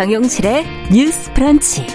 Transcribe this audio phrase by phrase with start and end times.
[0.00, 1.86] 정용실의 뉴스 프런치.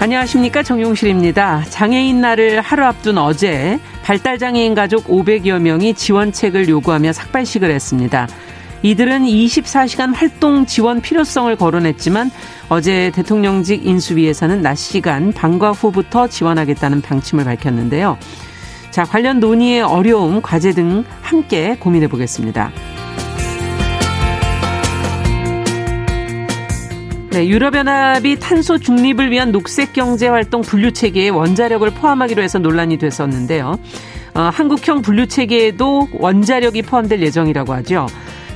[0.00, 1.64] 안녕하십니까 정용실입니다.
[1.70, 8.28] 장애인 날을 하루 앞둔 어제 발달장애인 가족 500여 명이 지원책을 요구하며 삭발식을 했습니다.
[8.82, 12.30] 이들은 24시간 활동 지원 필요성을 거론했지만
[12.68, 18.18] 어제 대통령직 인수위에서는 낮 시간 방과 후부터 지원하겠다는 방침을 밝혔는데요.
[18.90, 22.72] 자, 관련 논의의 어려움, 과제 등 함께 고민해 보겠습니다.
[27.36, 33.78] 네, 유럽연합이 탄소 중립을 위한 녹색 경제 활동 분류 체계에 원자력을 포함하기로 해서 논란이 됐었는데요.
[34.32, 38.06] 어, 한국형 분류 체계에도 원자력이 포함될 예정이라고 하죠.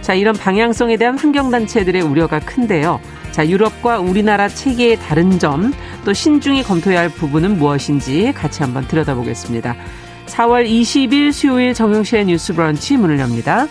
[0.00, 3.02] 자, 이런 방향성에 대한 환경단체들의 우려가 큰데요.
[3.32, 5.74] 자, 유럽과 우리나라 체계의 다른 점,
[6.06, 9.76] 또 신중히 검토해야 할 부분은 무엇인지 같이 한번 들여다보겠습니다.
[10.24, 13.66] 4월 20일 수요일 정용실의 뉴스 브런치 문을 엽니다.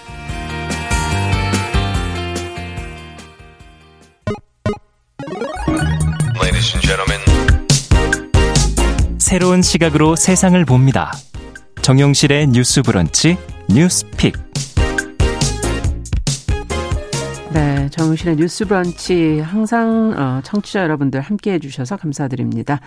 [9.30, 11.11] 새로운 시각으로 세상을 봅니다.
[11.83, 13.38] 정용실의 뉴스 브런치
[13.69, 14.33] 뉴스픽.
[17.53, 22.80] 네, 정용실의 뉴스 브런치 항상 어, 청취자 여러분들 함께 해 주셔서 감사드립니다.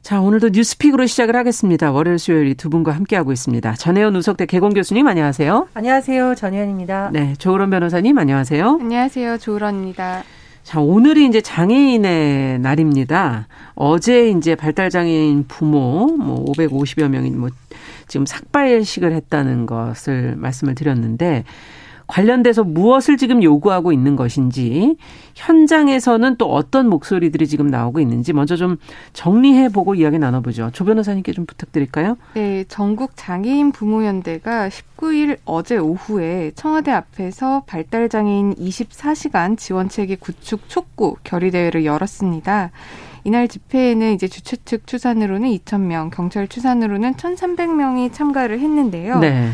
[0.00, 1.92] 자, 오늘도 뉴스픽으로 시작을 하겠습니다.
[1.92, 3.74] 월요일, 수요일 두 분과 함께하고 있습니다.
[3.74, 5.68] 전혜연 우석대 개공 교수님 안녕하세요.
[5.74, 6.34] 안녕하세요.
[6.34, 7.10] 전혜연입니다.
[7.12, 8.78] 네, 조으론 변호사님 안녕하세요.
[8.80, 9.36] 안녕하세요.
[9.36, 10.24] 조으론입니다.
[10.68, 13.48] 자, 오늘이 이제 장애인의 날입니다.
[13.74, 17.48] 어제 이제 발달 장애인 부모 뭐 550여 명이 뭐
[18.06, 21.44] 지금 삭발식을 했다는 것을 말씀을 드렸는데
[22.08, 24.96] 관련돼서 무엇을 지금 요구하고 있는 것인지
[25.34, 28.78] 현장에서는 또 어떤 목소리들이 지금 나오고 있는지 먼저 좀
[29.12, 30.70] 정리해 보고 이야기 나눠보죠.
[30.72, 32.16] 조 변호사님께 좀 부탁드릴까요?
[32.34, 40.68] 네, 전국 장애인 부모연대가 19일 어제 오후에 청와대 앞에서 발달 장애인 24시간 지원 체계 구축
[40.68, 42.70] 촉구 결의 대회를 열었습니다.
[43.24, 49.18] 이날 집회에는 이제 주최 측 추산으로는 2,000명, 경찰 추산으로는 1,300명이 참가를 했는데요.
[49.18, 49.50] 네.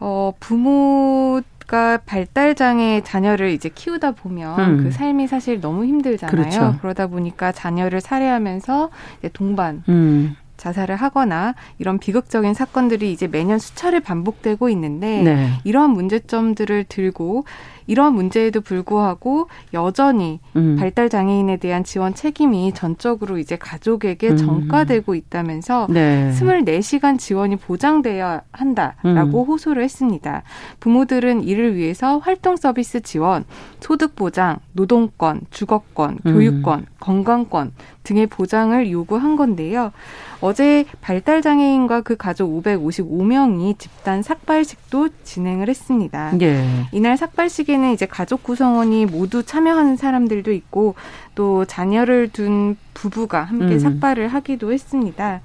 [0.00, 1.40] 어, 부모
[1.70, 4.82] 가 발달 장애 자녀를 이제 키우다 보면 음.
[4.82, 6.36] 그 삶이 사실 너무 힘들잖아요.
[6.36, 6.76] 그렇죠.
[6.80, 8.90] 그러다 보니까 자녀를 살해하면서
[9.32, 10.34] 동반 음.
[10.56, 15.50] 자살을 하거나 이런 비극적인 사건들이 이제 매년 수차례 반복되고 있는데 네.
[15.62, 17.44] 이러한 문제점들을 들고
[17.90, 20.76] 이러한 문제에도 불구하고 여전히 음.
[20.78, 24.36] 발달 장애인에 대한 지원 책임이 전적으로 이제 가족에게 음.
[24.36, 26.30] 전가되고 있다면서 네.
[26.38, 29.46] 24시간 지원이 보장돼야 한다라고 음.
[29.48, 30.44] 호소를 했습니다.
[30.78, 33.44] 부모들은 이를 위해서 활동 서비스 지원,
[33.80, 36.32] 소득 보장, 노동권, 주거권, 음.
[36.32, 37.72] 교육권, 건강권
[38.04, 39.92] 등의 보장을 요구한 건데요.
[40.40, 46.32] 어제 발달 장애인과 그 가족 555명이 집단 삭발식도 진행을 했습니다.
[46.40, 46.64] 예.
[46.92, 50.94] 이날 삭발식에는 이제 가족 구성원이 모두 참여하는 사람들도 있고
[51.34, 53.78] 또 자녀를 둔 부부가 함께 음.
[53.78, 55.40] 삭발을 하기도 했습니다.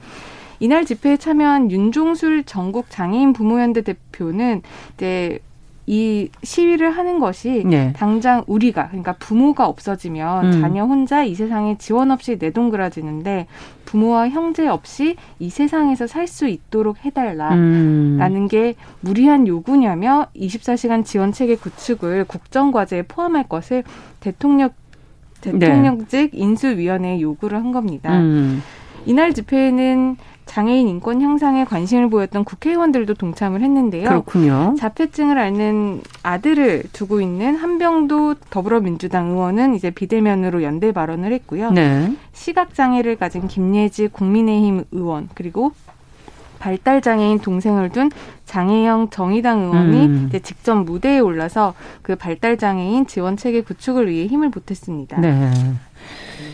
[0.59, 4.61] 이날 집회에 참여한 윤종술 전국 장애인 부모연대 대표는
[4.95, 5.39] 이제
[5.87, 7.93] 이 시위를 하는 것이 네.
[7.93, 10.61] 당장 우리가 그러니까 부모가 없어지면 음.
[10.61, 13.47] 자녀 혼자 이 세상에 지원 없이 내동그라지는데
[13.85, 18.47] 부모와 형제 없이 이 세상에서 살 수 있도록 해달라라는 음.
[18.49, 23.83] 게 무리한 요구냐며 24시간 지원 체계 구축을 국정 과제에 포함할 것을
[24.19, 24.69] 대통령
[25.41, 26.37] 대통령직 네.
[26.37, 28.17] 인수위원회에 요구를 한 겁니다.
[28.17, 28.63] 음.
[29.05, 34.07] 이날 집회에는 장애인 인권 향상에 관심을 보였던 국회의원들도 동참을 했는데요.
[34.07, 34.75] 그렇군요.
[34.77, 41.71] 자폐증을 앓는 아들을 두고 있는 한병도 더불어민주당 의원은 이제 비대면으로 연대 발언을 했고요.
[41.71, 42.13] 네.
[42.33, 45.71] 시각 장애를 가진 김예지 국민의힘 의원 그리고
[46.59, 48.09] 발달 장애인 동생을 둔
[48.45, 50.25] 장혜영 정의당 의원이 음.
[50.27, 55.19] 이제 직접 무대에 올라서 그 발달 장애인 지원 체계 구축을 위해 힘을 보탰습니다.
[55.19, 55.51] 네.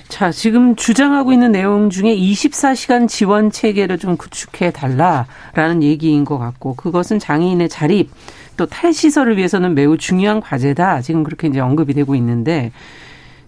[0.07, 6.75] 자, 지금 주장하고 있는 내용 중에 24시간 지원 체계를 좀 구축해 달라라는 얘기인 것 같고
[6.75, 8.09] 그것은 장애인의 자립
[8.57, 11.01] 또 탈시설을 위해서는 매우 중요한 과제다.
[11.01, 12.71] 지금 그렇게 이제 언급이 되고 있는데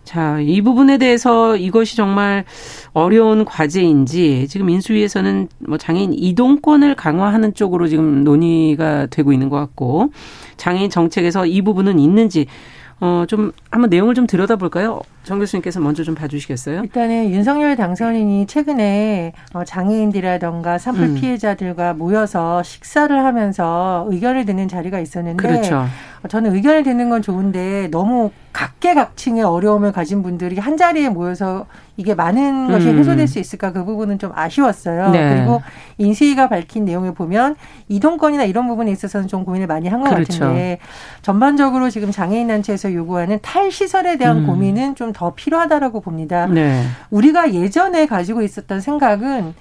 [0.04, 2.44] 자, 이 부분에 대해서 이것이 정말
[2.92, 10.12] 어려운 과제인지 지금 인수위에서는 뭐 장애인 이동권을 강화하는 쪽으로 지금 논의가 되고 있는 것 같고
[10.58, 12.48] 장애인 정책에서 이 부분은 있는지
[13.04, 15.02] 어, 좀 한번 내용을 좀 들여다볼까요?
[15.26, 16.84] 정 교수님께서 먼저 좀 봐주시겠어요?
[16.84, 21.16] 일단은 윤석열 당선인이 최근에 어, 장애인들이라던가 산불 음.
[21.16, 25.86] 피해자들과 모여서 식사를 하면서 의견을 듣는 자리가 있었는데 그렇죠.
[26.30, 32.72] 저는 의견을 듣는 건 좋은데 너무 각계각층의 어려움을 가진 분들이 한 자리에 모여서 이게 많은
[32.72, 32.98] 것이 음.
[32.98, 35.12] 해소될 수 있을까 그 부분은 좀 아쉬웠어요.
[35.12, 35.36] 네.
[35.36, 35.62] 그리고
[36.00, 37.56] 인수위가 밝힌 내용을 보면
[37.88, 40.40] 이동권이나 이런 부분에 있어서는 좀 고민을 많이 한것 그렇죠.
[40.40, 40.80] 같은데
[41.22, 44.48] 전반적으로 지금 장애인 단체에서 요구하는 탈시설에 대한 음.
[44.48, 46.48] 고민은 좀 더 필요하다라고 봅니다.
[46.48, 46.84] 네.
[47.12, 49.54] 우리가 예전에 가지고 있었던 생각은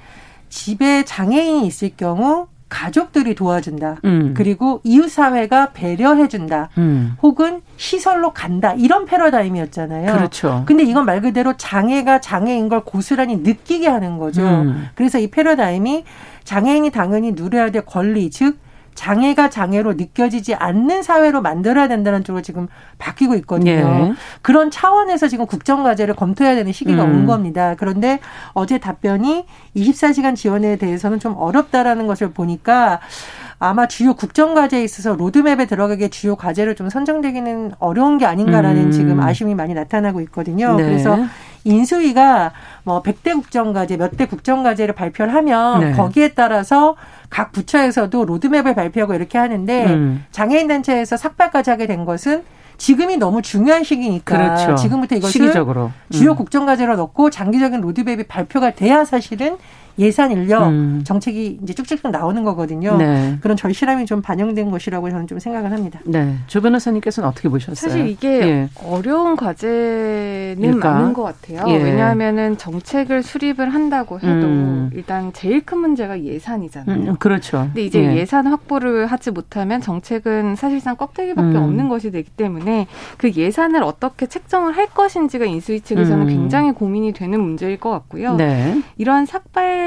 [0.48, 3.98] 집에 장애인이 있을 경우 가족들이 도와준다.
[4.06, 4.32] 음.
[4.34, 6.70] 그리고 이웃 사회가 배려해준다.
[6.78, 7.14] 음.
[7.22, 8.72] 혹은 시설로 간다.
[8.72, 10.10] 이런 패러다임이었잖아요.
[10.10, 10.62] 그렇죠.
[10.64, 14.42] 근데 이건 말 그대로 장애가 장애인 걸 고스란히 느끼게 하는 거죠.
[14.42, 14.88] 음.
[14.94, 16.04] 그래서 이 패러다임이
[16.44, 18.58] 장애인이 당연히 누려야 될 권리, 즉
[18.94, 22.68] 장애가 장애로 느껴지지 않는 사회로 만들어야 된다는 쪽으로 지금
[22.98, 23.70] 바뀌고 있거든요.
[23.70, 24.12] 예.
[24.42, 27.12] 그런 차원에서 지금 국정과제를 검토해야 되는 시기가 음.
[27.12, 27.74] 온 겁니다.
[27.78, 28.20] 그런데
[28.52, 29.46] 어제 답변이
[29.76, 33.00] 24시간 지원에 대해서는 좀 어렵다라는 것을 보니까
[33.58, 38.90] 아마 주요 국정과제에 있어서 로드맵에 들어가게 주요 과제를 좀 선정되기는 어려운 게 아닌가라는 음.
[38.90, 40.74] 지금 아쉬움이 많이 나타나고 있거든요.
[40.76, 40.84] 네.
[40.84, 41.16] 그래서
[41.64, 42.52] 인수위가
[42.84, 45.92] 뭐 100대 국정과제, 몇 대 국정과제를 발표를 하면 네.
[45.92, 46.96] 거기에 따라서
[47.30, 50.24] 각 부처에서도 로드맵을 발표하고 이렇게 하는데 음.
[50.32, 52.42] 장애인 단체에서 삭발까지 하게 된 것은
[52.78, 54.74] 지금이 너무 중요한 시기니까 그렇죠.
[54.74, 55.92] 지금부터 이것을 시기적으로.
[56.10, 56.36] 주요 음.
[56.36, 59.56] 국정과제로 넣고 장기적인 로드맵이 발표가 돼야 사실은
[59.98, 61.02] 예산 인력 음.
[61.04, 62.96] 정책이 이제 쭉쭉쭉 나오는 거거든요.
[62.96, 63.38] 네.
[63.40, 66.00] 그런 절실함이 좀 반영된 것이라고 저는 좀 생각을 합니다.
[66.04, 66.36] 네.
[66.46, 67.90] 조 변호사님께서는 어떻게 보셨어요?
[67.90, 68.68] 사실 이게 예.
[68.84, 70.92] 어려운 과제는 일까?
[70.92, 71.64] 맞는 것 같아요.
[71.68, 71.82] 예.
[71.82, 74.90] 왜냐하면은 정책을 수립을 한다고 해도 음.
[74.94, 77.10] 일단 제일 큰 문제가 예산이잖아요.
[77.10, 77.64] 음, 그렇죠.
[77.66, 78.24] 근데 이제 예.
[78.24, 81.62] 산 확보를 하지 못하면 정책은 사실상 껍데기밖에 음.
[81.62, 82.86] 없는 것이 되기 때문에
[83.18, 86.28] 그 예산을 어떻게 책정을 할 것인지가 인수위 측에서는 음.
[86.28, 88.36] 굉장히 고민이 되는 문제일 것 같고요.
[88.36, 88.80] 네.
[88.96, 89.81] 이러한 삭발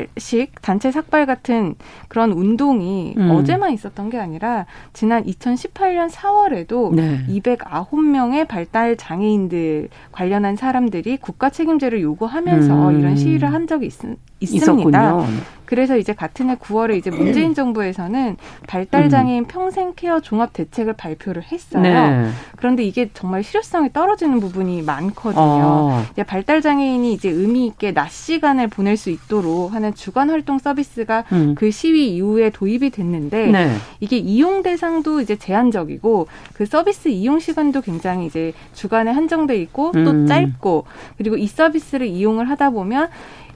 [0.00, 1.74] 삭발식 단체 삭발 같은
[2.08, 3.30] 그런 운동이 음.
[3.30, 7.24] 어제만 있었던 게 아니라 지난 2018년 4월에도 네.
[7.28, 13.00] 209명의 발달 장애인들 관련한 사람들이 국가 책임제를 요구하면서 음.
[13.00, 13.92] 이런 시위를 한 적이 있,
[14.40, 14.72] 있습니다.
[14.72, 15.26] 있었군요.
[15.70, 19.46] 그래서 이제 같은 해 9월에 이제 문재인 정부에서는 발달 장애인 음.
[19.46, 21.80] 평생 케어 종합 대책을 발표를 했어요.
[21.80, 22.28] 네.
[22.56, 25.40] 그런데 이게 정말 실효성이 떨어지는 부분이 많거든요.
[25.40, 26.04] 어.
[26.10, 31.22] 이제 발달 장애인이 이제 의미 있게 낮 시간을 보낼 수 있도록 하는 주간 활동 서비스가
[31.30, 31.54] 음.
[31.56, 33.76] 그 시위 이후에 도입이 됐는데 네.
[34.00, 40.10] 이게 이용 대상도 이제 제한적이고 그 서비스 이용 시간도 굉장히 이제 주간에 한정돼 있고 또
[40.10, 40.26] 음.
[40.26, 40.84] 짧고
[41.16, 43.08] 그리고 이 서비스를 이용을 하다 보면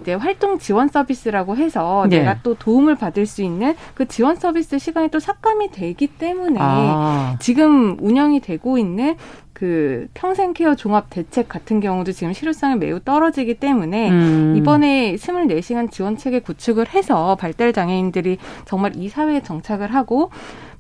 [0.05, 2.19] 이제 활동 지원 서비스라고 해서 네.
[2.19, 7.37] 내가 또 도움을 받을 수 있는 그 지원 서비스 시간이 또 삭감이 되기 때문에 아.
[7.41, 9.17] 지금 운영이 되고 있는
[9.55, 14.55] 그 평생 케어 종합 대책 같은 경우도 지금 실효성이 매우 떨어지기 때문에 음.
[14.59, 18.37] 이번에 24시간 지원 체계 구축을 해서 발달 장애인들이
[18.67, 20.31] 정말 이 사회에 정착을 하고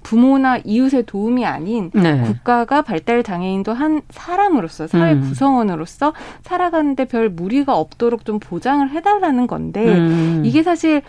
[0.05, 2.21] 부모나 이웃의 도움이 아닌 네.
[2.21, 5.23] 국가가 발달 장애인도 한 사람으로서 사회 음.
[5.23, 6.13] 구성원으로서
[6.43, 10.43] 살아가는데 별 무리가 없도록 좀 보장을 해달라는 건데 음.
[10.45, 11.03] 이게 사실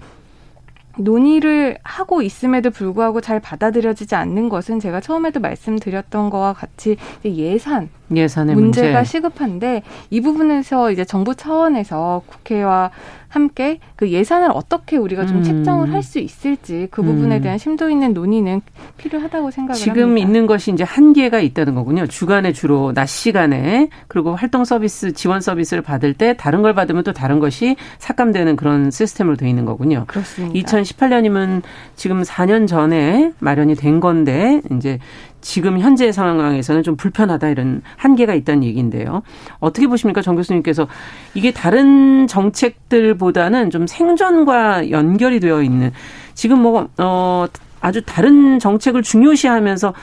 [0.97, 6.95] 논의를 하고 있음에도 불구하고 잘 받아들여지지 않는 것은 제가 처음에도 말씀드렸던 거와 같이
[7.25, 9.03] 예산 예산의 문제가 문제.
[9.03, 12.91] 시급한데 이 부분에서 이제 정부 차원에서 국회와
[13.35, 15.43] 함께 그 예산을 어떻게 우리가 좀 음.
[15.43, 17.41] 책정을 할 수 있을지 그 부분에 음.
[17.41, 18.61] 대한 심도 있는 논의는
[18.97, 20.27] 필요하다고 생각을 지금 합니다.
[20.27, 22.05] 있는 것이 이제 한계가 있다는 거군요.
[22.05, 27.11] 주간에 주로 낮 시간에 그리고 활동 서비스 지원 서비스를 받을 때 다른 걸 받으면 또
[27.11, 30.03] 다른 것이 삭감되는 그런 시스템으로 되어 있는 거군요.
[30.05, 30.53] 그렇습니다.
[30.59, 31.63] 2018년이면
[31.95, 34.99] 지금 4년 전에 마련이 된 건데 이제
[35.45, 39.21] 지금 현재 상황에서는 좀 불편하다 이런 한계가 있다는 얘기인데요.
[39.59, 40.87] 어떻게 보십니까, 정 교수님께서
[41.35, 45.91] 이게 다른 정책들보다는 좀 생존과 연결이 되어 있는
[46.33, 47.45] 지금 뭐 어,
[47.79, 49.93] 아주 다른 정책을 중요시하면서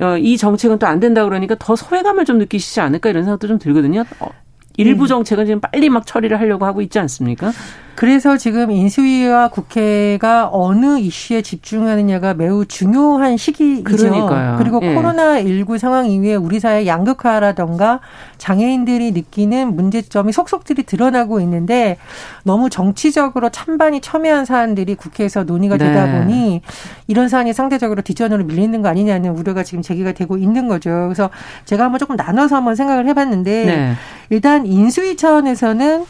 [0.00, 3.58] 어, 이 정책은 또 안 된다 그러니까 더 소외감을 좀 느끼시지 않을까 이런 생각도 좀
[3.58, 4.04] 들거든요.
[4.20, 4.28] 어,
[4.76, 5.08] 일부 네.
[5.08, 7.50] 정책은 지금 빨리 막 처리를 하려고 하고 있지 않습니까?
[7.94, 13.84] 그래서 지금 인수위와 국회가 어느 이슈에 집중하느냐가 매우 중요한 시기이죠.
[13.84, 14.56] 그러니까요.
[14.58, 14.94] 그리고 예.
[14.94, 18.00] 코로나19 상황 이후에 우리 사회 양극화라던가
[18.38, 21.96] 장애인들이 느끼는 문제점이 속속들이 드러나고 있는데
[22.42, 26.18] 너무 정치적으로 찬반이 첨예한 사안들이 국회에서 논의가 되다 네.
[26.18, 26.62] 보니
[27.06, 30.90] 이런 사안이 상대적으로 뒷전으로 밀리는 거 아니냐는 우려가 지금 제기가 되고 있는 거죠.
[30.90, 31.30] 그래서
[31.64, 33.92] 제가 한번 조금 나눠서 한번 생각을 해봤는데 네.
[34.30, 36.04] 일단 인수위 차원에서는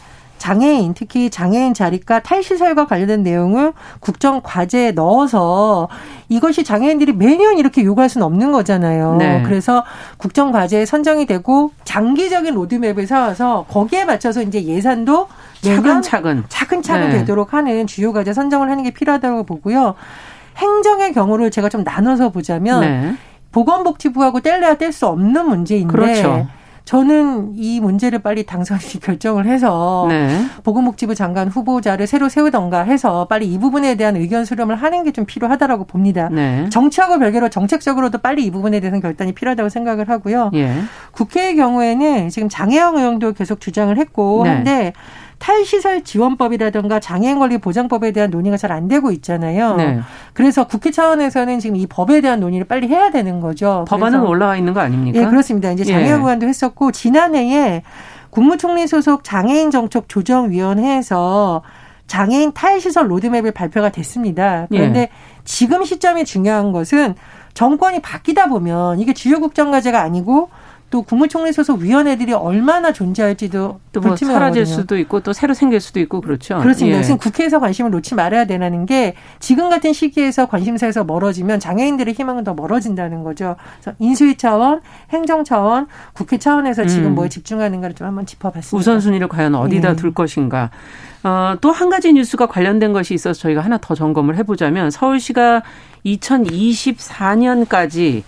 [0.45, 5.87] 장애인 특히 장애인 자립과 탈시설과 관련된 내용을 국정 과제에 넣어서
[6.29, 9.15] 이것이 장애인들이 매년 이렇게 요구할 수는 없는 거잖아요.
[9.15, 9.41] 네.
[9.43, 9.83] 그래서
[10.17, 15.29] 국정 과제에 선정이 되고 장기적인 로드맵을 세워서 거기에 맞춰서 이제 예산도
[15.61, 17.17] 차근차근 차근차근 네.
[17.17, 19.95] 되도록 하는 주요 과제 선정을 하는 게 필요하다고 보고요.
[20.57, 23.15] 행정의 경우를 제가 좀 나눠서 보자면 네.
[23.51, 26.45] 보건복지부하고 뗄래야 뗄 수 없는 문제인데 그렇죠.
[26.85, 30.45] 저는 이 문제를 빨리 당선이 결정을 해서 네.
[30.63, 35.25] 보건복지부 장관 후보자를 새로 세우던가 해서 빨리 이 부분에 대한 의견 수렴을 하는 게 좀
[35.25, 36.27] 필요하다라고 봅니다.
[36.29, 36.67] 네.
[36.69, 40.51] 정치하고 별개로 정책적으로도 빨리 이 부분에 대해서는 결단이 필요하다고 생각을 하고요.
[40.55, 40.73] 예.
[41.11, 44.49] 국회의 경우에는 지금 장혜영 의원도 계속 주장을 했고 네.
[44.49, 44.93] 한데
[45.39, 49.75] 탈시설 지원법이라든가 장애인 권리 보장법에 대한 논의가 잘 안 되고 있잖아요.
[49.75, 49.99] 네.
[50.33, 53.85] 그래서 국회 차원에서는 지금 이 법에 대한 논의를 빨리 해야 되는 거죠.
[53.87, 55.19] 법안은 올라와 있는 거 아닙니까?
[55.19, 55.71] 예, 그렇습니다.
[55.71, 56.49] 이제 장애인 의원도 예.
[56.49, 57.83] 했었고 지난해에
[58.31, 61.61] 국무총리 소속 장애인 정책 조정위원회에서
[62.07, 64.67] 장애인 탈시설 로드맵을 발표가 됐습니다.
[64.69, 65.09] 그런데 예.
[65.43, 67.15] 지금 시점이 중요한 것은
[67.53, 70.49] 정권이 바뀌다 보면 이게 주요 국정과제가 아니고
[70.95, 76.21] 또 국무총리 소속 위원회들이 얼마나 존재할지도 또뭐 사라질 수도 있고 또 새로 생길 수도 있고
[76.21, 76.57] 그렇죠.
[76.59, 76.99] 그렇습니다.
[76.99, 77.17] 예.
[77.17, 83.25] 국회에서 관심을 놓지 말아야 되는 게 지금 같은 시기에서 관심사에서 멀어지면 장애인들의 희망은 더 멀어진다는
[83.25, 83.57] 거죠.
[83.81, 87.15] 그래서 인수위 차원, 행정 차원, 국회 차원에서 지금 음.
[87.15, 88.79] 뭐에 집중하는가를 좀 한번 짚어봤습니다.
[88.79, 89.95] 우선순위를 과연 어디다 예.
[89.97, 90.69] 둘 것인가.
[91.23, 95.61] 어, 또 한 가지 뉴스가 관련된 것이 있어서 저희가 하나 더 점검을 해보자면 서울시가
[96.05, 98.23] 2024년까지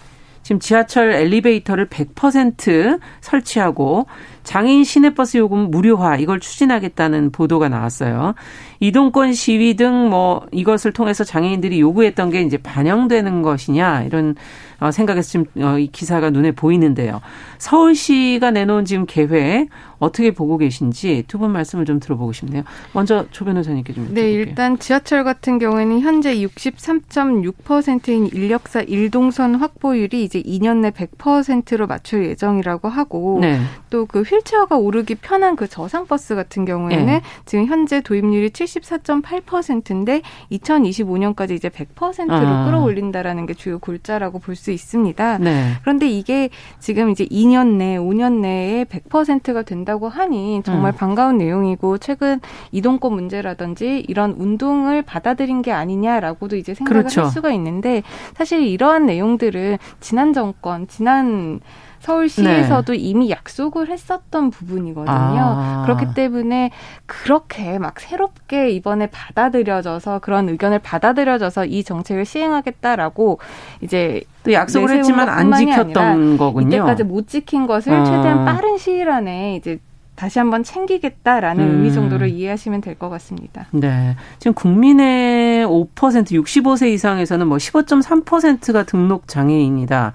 [0.48, 4.06] 지금 지하철 엘리베이터를 100% 설치하고
[4.46, 8.34] 장애인 시내버스 요금 무료화 이걸 추진하겠다는 보도가 나왔어요.
[8.80, 14.36] 이동권 시위 등 뭐 이것을 통해서 장애인들이 요구했던 게 이제 반영되는 것이냐 이런
[14.80, 17.20] 어, 생각에서 지금 어, 이 기사가 눈에 보이는데요.
[17.58, 19.68] 서울시가 내놓은 지금 계획
[20.00, 22.64] 어떻게 보고 계신지 두 분 말씀을 좀 들어보고 싶네요.
[22.94, 24.14] 먼저 조 변호사님께 좀.
[24.14, 32.26] 네, 일단 지하철 같은 경우에는 현재 63.6%인 인력사 일동선 확보율이 이제 2년 내 100%로 맞출
[32.26, 33.60] 예정이라고 하고 네.
[33.90, 37.22] 또그 휠체어가 오르기 편한 그 저상 버스 같은 경우에는 네.
[37.46, 42.66] 지금 현재 도입률이 74.8%인데 2025년까지 이제 100%로 아.
[42.66, 45.38] 끌어올린다라는 게 주요 골자라고 볼 수 있습니다.
[45.38, 45.74] 네.
[45.82, 46.50] 그런데 이게
[46.80, 50.98] 지금 이제 2년 내, 5년 내에 100%가 된다 고 하니 정말 음.
[50.98, 52.40] 반가운 내용이고 최근
[52.72, 57.22] 이동권 문제라든지 이런 운동을 받아들인 게 아니냐라고도 이제 생각을 그렇죠.
[57.22, 58.04] 할 수가 있는데
[58.36, 61.62] 사실 이러한 내용들은 지난 정권, 지난
[62.00, 62.98] 서울시에서도 네.
[63.00, 65.12] 이미 약속을 했었던 부분이거든요.
[65.12, 65.84] 아.
[65.86, 66.72] 그렇기 때문에
[67.06, 73.40] 그렇게 막 새롭게 이번에 받아들여져서 그런 의견을 받아들여져서 이 정책을 시행하겠다라고
[73.82, 76.68] 이제 또 약속을 했지만 안 지켰던 거군요.
[76.68, 78.06] 이때까지 못 지킨 것을 아.
[78.06, 79.80] 최대한 빠른 시일 안에 이제
[80.16, 81.72] 다시 한번 챙기겠다라는 음.
[81.76, 83.68] 의미 정도로 이해하시면 될 것 같습니다.
[83.72, 84.16] 네.
[84.40, 90.14] 지금 국민의 5% 65세 이상에서는 뭐 15.3%가 등록 장애인이다.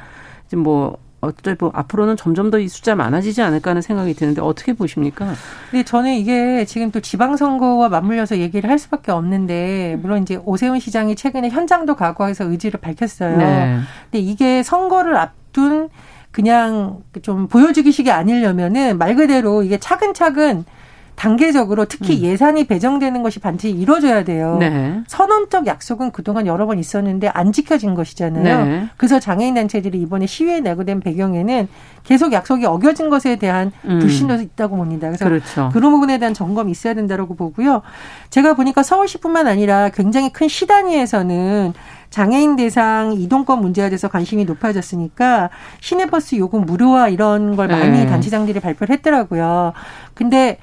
[0.48, 4.72] 지금 뭐 어차피 뭐 앞으로는 점점 더 이 숫자 많아지지 않을까 하는 생각이 드는데 어떻게
[4.72, 5.32] 보십니까?
[5.72, 11.14] 네, 저는 이게 지금 또 지방선거와 맞물려서 얘기를 할 수밖에 없는데 물론 이제 오세훈 시장이
[11.16, 13.36] 최근에 현장도 가고 해서 의지를 밝혔어요.
[13.38, 13.78] 네.
[14.10, 15.88] 근데 이게 선거를 앞둔
[16.30, 20.64] 그냥 좀 보여주기식이 아니려면은 말 그대로 이게 차근차근
[21.22, 22.22] 단계적으로 특히 음.
[22.22, 24.56] 예산이 배정되는 것이 반드시 이루어져야 돼요.
[24.58, 25.02] 네.
[25.06, 28.64] 선언적 약속은 그동안 여러 번 있었는데 안 지켜진 것이잖아요.
[28.64, 28.88] 네.
[28.96, 31.68] 그래서 장애인 단체들이 이번에 시위에 내고 된 배경에는
[32.02, 34.00] 계속 약속이 어겨진 것에 대한 음.
[34.00, 35.06] 불신도 있다고 봅니다.
[35.06, 35.70] 그래서 그렇죠.
[35.72, 37.82] 그런 부분에 대한 점검이 있어야 된다고 보고요.
[38.30, 41.72] 제가 보니까 서울시뿐만 아니라 굉장히 큰 시 단위에서는
[42.10, 45.50] 장애인 대상 이동권 문제에 대해서 관심이 높아졌으니까
[45.80, 48.06] 시내버스 요금 무료화 이런 걸 많이 네.
[48.06, 49.72] 단체장들이 발표를 했더라고요.
[50.14, 50.58] 근데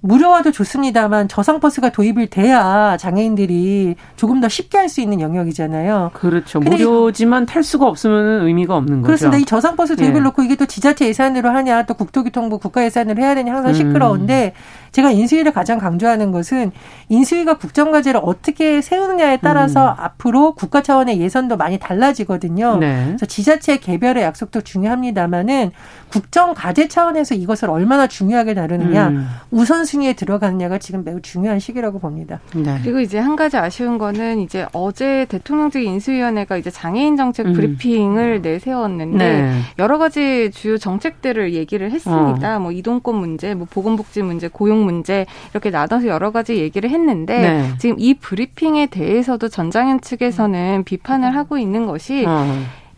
[0.00, 6.12] 무료화도 좋습니다만 저상 버스가 도입이 돼야 장애인들이 조금 더 쉽게 할 수 있는 영역이잖아요.
[6.14, 6.60] 그렇죠.
[6.60, 9.06] 무료지만 탈 수가 없으면 의미가 없는 거죠.
[9.06, 9.36] 그렇습니다.
[9.38, 10.20] 이 저상 버스 도입을 예.
[10.20, 14.88] 놓고 이게 또 지자체 예산으로 하냐 또 국토교통부 국가 예산으로 해야 되냐 항상 시끄러운데 음.
[14.92, 16.72] 제가 인수위를 가장 강조하는 것은
[17.10, 19.94] 인수위가 국정과제를 어떻게 세우느냐에 따라서 음.
[19.98, 22.78] 앞으로 국가 차원의 예산도 많이 달라지거든요.
[22.78, 23.04] 네.
[23.08, 25.72] 그래서 지자체 개별의 약속도 중요합니다만은
[26.10, 29.28] 국정과제 차원에서 이것을 얼마나 중요하게 다루느냐 음.
[29.50, 32.40] 우선 순위에 들어가느냐가 지금 매우 중요한 시기라고 봅니다.
[32.54, 32.78] 네.
[32.82, 37.52] 그리고 이제 한 가지 아쉬운 거는 이제 어제 대통령직 인수위원회가 이제 장애인 정책 음.
[37.52, 39.60] 브리핑을 내세웠는데 네.
[39.78, 42.56] 여러 가지 주요 정책들을 얘기를 했습니다.
[42.56, 42.60] 어.
[42.60, 47.40] 뭐 이동권 문제, 뭐 보건복지 문제, 고용 고용 문제 이렇게 나눠서 여러 가지 얘기를 했는데
[47.40, 47.72] 네.
[47.78, 52.46] 지금 이 브리핑에 대해서도 전장현 측에서는 비판을 하고 있는 것이 어.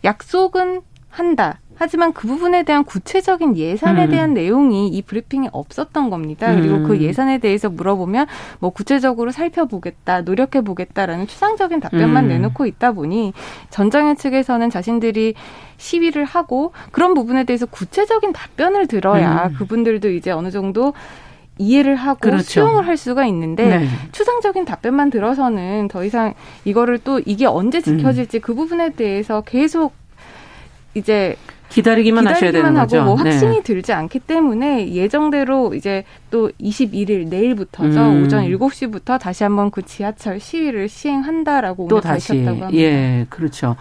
[0.03, 1.59] 약속은 한다.
[1.81, 4.09] 하지만 그 부분에 대한 구체적인 예산에 음.
[4.11, 6.53] 대한 내용이 이 브리핑에 없었던 겁니다.
[6.53, 7.01] 그리고 그 음.
[7.01, 8.27] 예산에 대해서 물어보면
[8.59, 12.29] 뭐 구체적으로 살펴보겠다, 노력해 보겠다라는 추상적인 답변만 음.
[12.29, 13.33] 내놓고 있다 보니
[13.71, 15.33] 전장현 측에서는 자신들이
[15.77, 19.55] 시위를 하고 그런 부분에 대해서 구체적인 답변을 들어야 음.
[19.55, 20.93] 그분들도 이제 어느 정도
[21.57, 22.43] 이해를 하고 그렇죠.
[22.43, 23.87] 수용을 할 수가 있는데 네.
[24.11, 27.97] 추상적인 답변만 들어서는 더 이상 이거를 또 이게 언제 음.
[27.97, 28.41] 지켜질지 음.
[28.41, 29.93] 그 부분에 대해서 계속
[30.93, 31.35] 이제
[31.71, 33.03] 기다리기만, 기다리기만 하셔야 되는 하고 거죠.
[33.03, 33.63] 뭐 확신이 네.
[33.63, 37.99] 들지 않기 때문에 예정대로 이제 또 21일 내일부터죠.
[37.99, 38.23] 음.
[38.23, 42.81] 오전 7시부터 다시 한번 그 지하철 시위를 시행한다라고 또 다시 밝혔다고 합니다.
[42.81, 43.75] 예, 그렇죠.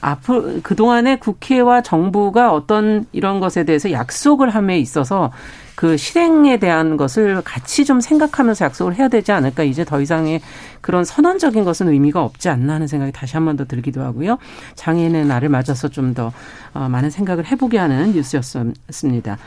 [0.00, 5.30] 앞으로 그동안에 국회와 정부가 어떤 이런 것에 대해서 약속을 함에 있어서
[5.78, 9.62] 그 실행에 대한 것을 같이 좀 생각하면서 약속을 해야 되지 않을까.
[9.62, 10.40] 이제 더 이상의
[10.80, 14.38] 그런 선언적인 것은 의미가 없지 않나 하는 생각이 다시 한 번 더 들기도 하고요.
[14.74, 16.32] 장애인의 날을 맞아서 좀더
[16.74, 19.38] 어, 많은 생각을 해보게 하는 뉴스였습니다.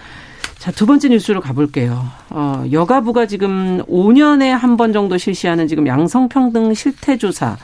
[0.58, 2.02] 자, 두 번째 뉴스로 가볼게요.
[2.30, 7.58] 어, 여가부가 지금 5년에 한 번 정도 실시하는 지금 양성평등 실태조사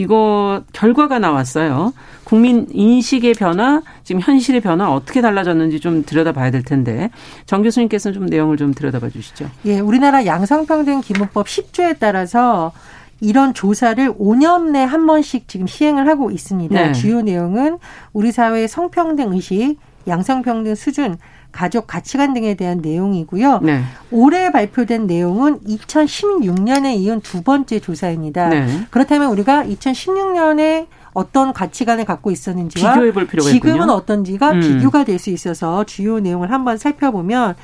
[0.00, 1.92] 이거 결과가 나왔어요.
[2.24, 7.10] 국민 인식의 변화, 지금 현실의 변화 어떻게 달라졌는지 좀 들여다봐야 될 텐데
[7.44, 9.50] 정 교수님께서는 좀 내용을 좀 들여다봐 주시죠.
[9.66, 12.72] 예, 우리나라 양성평등 기본법 10조에 따라서
[13.20, 16.74] 이런 조사를 5년 내 한 번씩 지금 시행을 하고 있습니다.
[16.74, 16.92] 네.
[16.92, 17.76] 주요 내용은
[18.14, 19.76] 우리 사회의 성평등 의식,
[20.08, 21.18] 양성평등 수준,
[21.52, 23.60] 가족 가치관 등에 대한 내용이고요.
[23.62, 23.82] 네.
[24.10, 28.48] 올해 발표된 내용은 2016년에 이은 두 번째 조사입니다.
[28.48, 28.86] 네.
[28.90, 32.94] 그렇다면 우리가 2016년에 어떤 가치관을 갖고 있었는지와
[33.40, 33.92] 지금은 있군요.
[33.92, 34.60] 어떤지가 음.
[34.60, 37.54] 비교가 될 수 있어서 주요 내용을 한번 살펴보면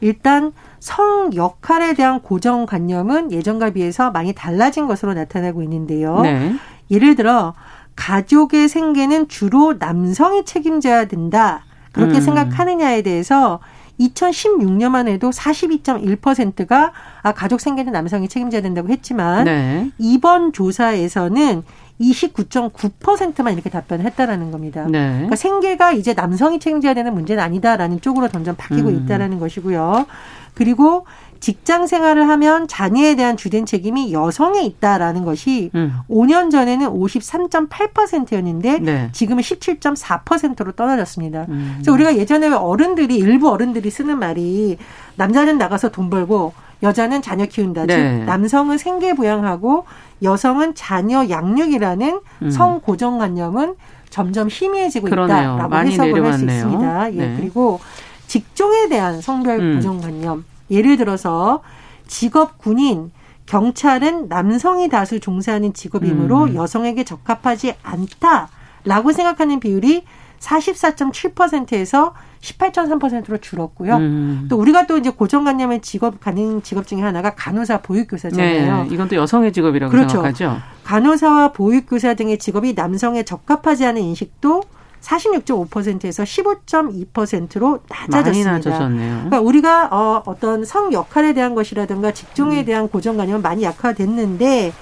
[0.00, 6.20] 일단 성 역할에 대한 고정관념은 예전과 비해서 많이 달라진 것으로 나타나고 있는데요.
[6.20, 6.54] 네.
[6.90, 7.54] 예를 들어
[7.96, 11.64] 가족의 생계는 주로 남성이 책임져야 된다.
[11.96, 12.20] 그렇게 음.
[12.20, 13.58] 생각하느냐에 대해서
[13.98, 19.90] 2016년만 해도 42.1%가 아, 가족 생계는 남성이 책임져야 된다고 했지만 네.
[19.98, 21.62] 이번 조사에서는
[21.98, 24.86] 29.9%만 이렇게 답변을 했다라는 겁니다.
[24.86, 25.12] 네.
[25.12, 29.04] 그러니까 생계가 이제 남성이 책임져야 되는 문제는 아니다라는 쪽으로 점점 바뀌고 음.
[29.04, 30.06] 있다라는 것이고요.
[30.52, 31.06] 그리고
[31.40, 35.94] 직장 생활을 하면 자녀에 대한 주된 책임이 여성에 있다라는 것이 음.
[36.10, 39.08] 5년 전에는 53.8%였는데 네.
[39.12, 41.46] 지금은 17.4%로 떨어졌습니다.
[41.48, 41.72] 음.
[41.76, 44.78] 그래서 우리가 예전에 어른들이 일부 어른들이 쓰는 말이
[45.16, 47.86] 남자는 나가서 돈 벌고 여자는 자녀 키운다.
[47.86, 47.94] 네.
[48.18, 49.84] 즉 남성은 생계 부양하고
[50.22, 52.50] 여성은 자녀 양육이라는 음.
[52.50, 53.74] 성 고정관념은
[54.10, 55.54] 점점 희미해지고 그러네요.
[55.56, 57.12] 있다라고 해석을 할 수 있습니다.
[57.12, 57.36] 예, 네.
[57.38, 57.80] 그리고
[58.26, 59.74] 직종에 대한 성별 음.
[59.76, 60.44] 고정관념.
[60.70, 61.62] 예를 들어서
[62.06, 63.10] 직업 군인,
[63.46, 66.54] 경찰은 남성이 다수 종사하는 직업이므로 음.
[66.54, 70.04] 여성에게 적합하지 않다라고 생각하는 비율이
[70.40, 73.96] 44.7%에서 18.3%로 줄었고요.
[73.96, 74.46] 음.
[74.48, 78.84] 또 우리가 또 이제 고정관념의 직업 가는 직업 중에 하나가 간호사 보육교사잖아요.
[78.84, 80.22] 네, 이건 또 여성의 직업이라고 그렇죠.
[80.22, 80.58] 생각하죠.
[80.84, 84.62] 간호사와 보육교사 등의 직업이 남성에 적합하지 않은 인식도
[85.06, 88.50] 46.5%에서 15.2%로 낮아졌습니다.
[88.50, 89.14] 많이 낮아졌네요.
[89.14, 92.64] 그러니까 우리가 어, 어떤 성 역할에 대한 것이라든가 직종에 음.
[92.64, 94.72] 대한 고정관념은 많이 약화됐는데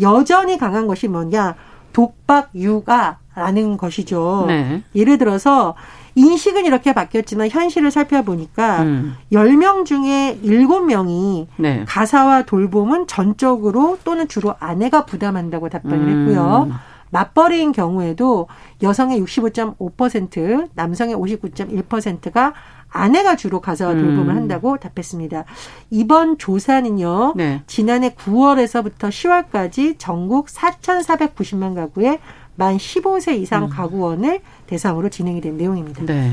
[0.00, 1.56] 여전히 강한 것이 뭐냐?
[1.92, 4.44] 독박 육아라는 것이죠.
[4.46, 4.82] 네.
[4.94, 5.74] 예를 들어서
[6.14, 9.14] 인식은 이렇게 바뀌었지만 현실을 살펴보니까 음.
[9.32, 11.84] 10명 중에 7명이 네.
[11.86, 16.20] 가사와 돌봄은 전적으로 또는 주로 아내가 부담한다고 답변을 음.
[16.20, 16.70] 했고요.
[17.12, 18.48] 맞벌이인 경우에도
[18.82, 22.54] 여성의 65.5%, 남성의 59.1%가
[22.88, 24.36] 아내가 주로 가사와 돌봄을 음.
[24.36, 25.44] 한다고 답했습니다.
[25.90, 27.62] 이번 조사는요, 네.
[27.66, 32.18] 지난해 9월에서부터 10월까지 전국 4,490만 가구에
[32.54, 33.68] 만 15세 이상 음.
[33.68, 36.04] 가구원을 대상으로 진행이 된 내용입니다.
[36.04, 36.32] 네.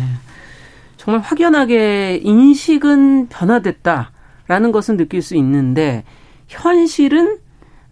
[0.95, 6.03] 정말 확연하게 인식은 변화됐다라는 것은 느낄 수 있는데
[6.47, 7.37] 현실은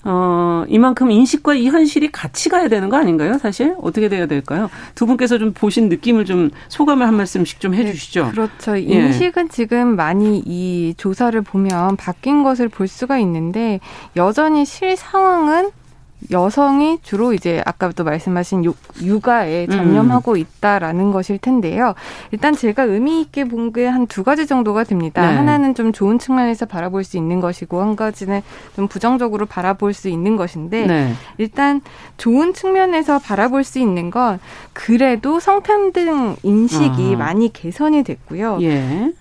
[0.09, 3.75] 어, 이만큼 인식과 이 현실이 같이 가야 되는 거 아닌가요, 사실?
[3.81, 4.69] 어떻게 돼야 될까요?
[4.95, 8.23] 두 분께서 좀 보신 느낌을 좀 소감을 한 말씀씩 좀 해주시죠.
[8.23, 8.77] 네, 그렇죠.
[8.77, 8.81] 예.
[8.81, 13.81] 인식은 지금 많이 이 조사를 보면 바뀐 것을 볼 수가 있는데
[14.15, 15.71] 여전히 실 상황은
[16.31, 18.63] 여성이 주로 이제 아까부터 말씀하신
[19.03, 20.37] 육아에 전념하고 음.
[20.37, 21.93] 있다라는 것일 텐데요.
[22.31, 25.21] 일단 제가 의미 있게 본 게 한 두 가지 정도가 됩니다.
[25.29, 25.35] 네.
[25.35, 28.41] 하나는 좀 좋은 측면에서 바라볼 수 있는 것이고 한 가지는
[28.75, 31.13] 좀 부정적으로 바라볼 수 있는 것인데 네.
[31.37, 31.81] 일단
[32.17, 34.39] 좋은 측면에서 바라볼 수 있는 건
[34.73, 37.17] 그래도 성평등 인식이 아.
[37.17, 38.57] 많이 개선이 됐고요.
[38.61, 39.13] 예.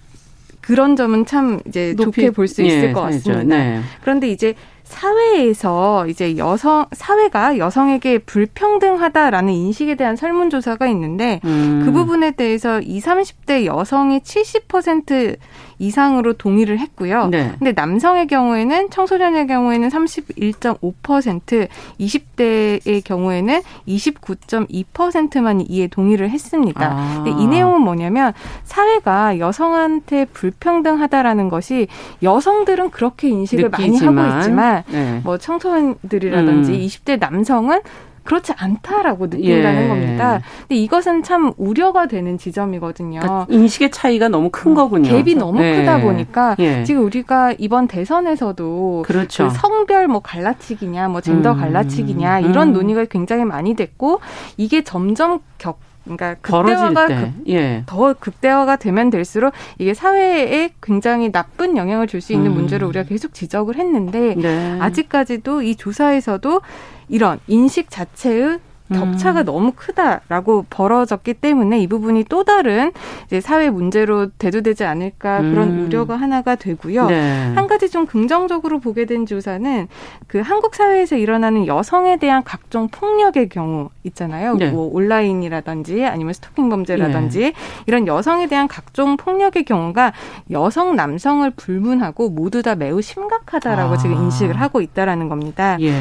[0.62, 3.44] 그런 점은 참 이제 높이, 좋게 볼 수 있을 예, 것 같습니다.
[3.44, 3.80] 네.
[4.02, 4.54] 그런데 이제
[4.86, 11.82] 사회에서 이제 여성 사회가 여성에게 불평등하다라는 인식에 대한 설문조사가 있는데 음.
[11.84, 15.36] 그 부분에 대해서 20, 30대 여성이 70%
[15.78, 17.28] 이상으로 동의를 했고요.
[17.28, 17.52] 네.
[17.58, 21.68] 근데 남성의 경우에는 청소년의 경우에는 31.5%,
[22.00, 26.92] 20대의 경우에는 29.2%만 이에 동의를 했습니다.
[26.92, 27.22] 아.
[27.24, 28.32] 근데 이 내용은 뭐냐면
[28.64, 31.88] 사회가 여성한테 불평등하다라는 것이
[32.22, 35.20] 여성들은 그렇게 인식을 느끼지만, 많이 하고 있지만 네.
[35.24, 36.78] 뭐 청소년들이라든지 음.
[36.78, 37.80] 20대 남성은
[38.26, 39.88] 그렇지 않다라고 느낀다는 예.
[39.88, 40.40] 겁니다.
[40.60, 43.20] 근데 이것은 참 우려가 되는 지점이거든요.
[43.20, 45.08] 그러니까 인식의 차이가 너무 큰 음, 거군요.
[45.08, 45.76] 갭이 너무 예.
[45.76, 46.84] 크다 보니까 예.
[46.84, 49.48] 지금 우리가 이번 대선에서도 그렇죠.
[49.48, 51.58] 그 성별 뭐 갈라치기냐, 뭐 젠더 음.
[51.58, 52.72] 갈라치기냐 이런 음.
[52.74, 54.20] 논의가 굉장히 많이 됐고
[54.56, 57.82] 이게 점점 격 그러니까 극대화가 급, 예.
[57.86, 62.54] 더 극대화가 되면 될수록 이게 사회에 굉장히 나쁜 영향을 줄 수 있는 음.
[62.54, 64.78] 문제를 우리가 계속 지적을 했는데 네.
[64.80, 66.62] 아직까지도 이 조사에서도
[67.08, 68.58] 이런 인식 자체의
[68.92, 69.44] 격차가 음.
[69.44, 72.92] 너무 크다라고 벌어졌기 때문에 이 부분이 또 다른
[73.26, 75.86] 이제 사회 문제로 대두되지 않을까 그런 음.
[75.86, 77.06] 우려가 하나가 되고요.
[77.06, 77.52] 네.
[77.54, 79.88] 한 가지 좀 긍정적으로 보게 된 조사는
[80.26, 84.54] 그 한국 사회에서 일어나는 여성에 대한 각종 폭력의 경우 있잖아요.
[84.56, 84.70] 네.
[84.70, 87.52] 뭐 온라인이라든지 아니면 스토킹 범죄라든지 네.
[87.86, 90.12] 이런 여성에 대한 각종 폭력의 경우가
[90.50, 93.96] 여성 남성을 불문하고 모두 다 매우 심각하다라고 아.
[93.96, 95.76] 지금 인식을 하고 있다라는 겁니다.
[95.80, 95.92] 예.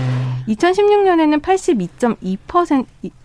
[0.47, 2.74] 2016년에는 82.2%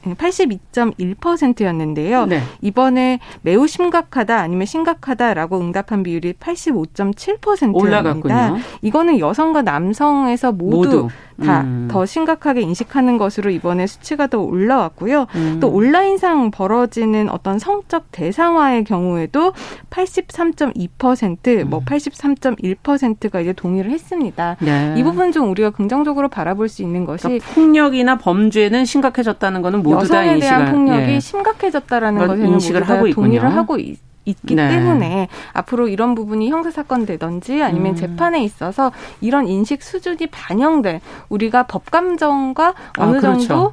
[0.04, 2.26] 82.1%였는데요.
[2.26, 2.42] 네.
[2.60, 7.78] 이번에 매우 심각하다 아니면 심각하다라고 응답한 비율이 85.7%입니다.
[7.78, 8.58] 올라갔군요.
[8.82, 11.08] 이거는 여성과 남성에서 모두, 모두.
[11.40, 12.06] 다더 음.
[12.06, 15.26] 심각하게 인식하는 것으로 이번에 수치가 더 올라왔고요.
[15.34, 15.58] 음.
[15.60, 19.52] 또 온라인상 벌어지는 어떤 성적 대상화의 경우에도
[19.90, 21.70] 83.2%, 음.
[21.70, 24.56] 뭐 83.1%가 이제 동의를 했습니다.
[24.60, 24.94] 네.
[24.96, 30.08] 이 부분 좀 우리가 긍정적으로 바라볼 수 있는 것이 그러니까 폭력이나 범죄는 심각해졌다는 것은 모두
[30.08, 31.20] 다 여성에 대한 폭력이 예.
[31.20, 33.98] 심각해졌다라는 것에는 인식을 하고 동의를 하고 있.
[34.30, 34.68] 있기 네.
[34.68, 37.96] 때문에 앞으로 이런 부분이 형사 사건 되든지 아니면 음.
[37.96, 43.46] 재판에 있어서 이런 인식 수준이 반영된 우리가 법 감정과 아, 어느 아, 그렇죠.
[43.46, 43.72] 정도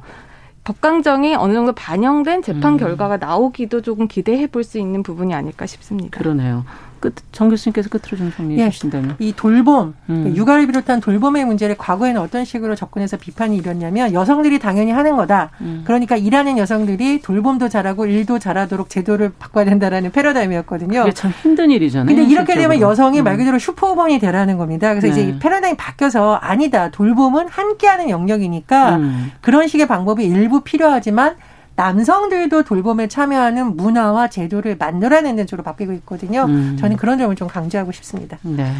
[0.64, 2.76] 법강정이 어느 정도 반영된 재판 음.
[2.78, 6.18] 결과가 나오기도 조금 기대해 볼 수 있는 부분이 아닐까 싶습니다.
[6.18, 6.64] 그러네요.
[7.00, 9.16] 끝, 정 교수님께서 끝으로 좀 정리해 예, 주신다면.
[9.18, 10.24] 이 돌봄, 음.
[10.24, 15.50] 그 육아를 비롯한 돌봄의 문제를 과거에는 어떤 식으로 접근해서 비판이 일었냐면 여성들이 당연히 하는 거다.
[15.60, 15.82] 음.
[15.84, 21.00] 그러니까 일하는 여성들이 돌봄도 잘하고 일도 잘하도록 제도를 바꿔야 된다라는 패러다임이었거든요.
[21.00, 22.06] 그게 참 힘든 일이잖아요.
[22.06, 22.60] 근데 이렇게 실제로.
[22.70, 23.24] 되면 여성이 음.
[23.24, 24.94] 말 그대로 슈퍼우먼이 되라는 겁니다.
[24.94, 25.22] 그래서 네.
[25.22, 26.90] 이제 패러다임이 바뀌어서 아니다.
[26.90, 29.32] 돌봄은 함께하는 영역이니까 음.
[29.40, 31.36] 그런 식의 방법이 일부 필요하지만
[31.78, 36.44] 남성들도 돌봄에 참여하는 문화와 제도를 만들어내는 쪽으로 바뀌고 있거든요.
[36.48, 36.76] 음.
[36.80, 38.36] 저는 그런 점을 좀 강조하고 싶습니다.
[38.42, 38.72] 네.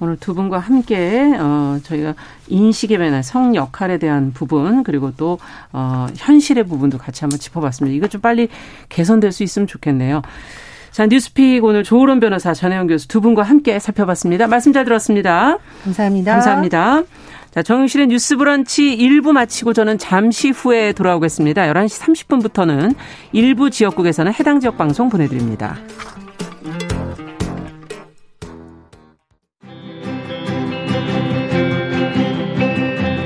[0.00, 2.14] 오늘 두 분과 함께 어 저희가
[2.48, 5.38] 인식의 변화, 성 역할에 대한 부분 그리고 또
[5.72, 7.96] 어 현실의 부분도 같이 한번 짚어봤습니다.
[7.96, 8.48] 이거 좀 빨리
[8.90, 10.20] 개선될 수 있으면 좋겠네요.
[10.90, 14.46] 자, 뉴스픽 오늘 조으론 변호사 전혜영 교수 두 분과 함께 살펴봤습니다.
[14.46, 15.58] 말씀 잘 들었습니다.
[15.84, 16.32] 감사합니다.
[16.32, 17.02] 감사합니다.
[17.56, 21.62] 자, 정영실의 뉴스 브런치 1부 마치고 저는 잠시 후에 돌아오겠습니다.
[21.72, 22.94] 11시 30분부터는
[23.32, 25.74] 일부 지역국에서는 해당 지역 방송 보내드립니다.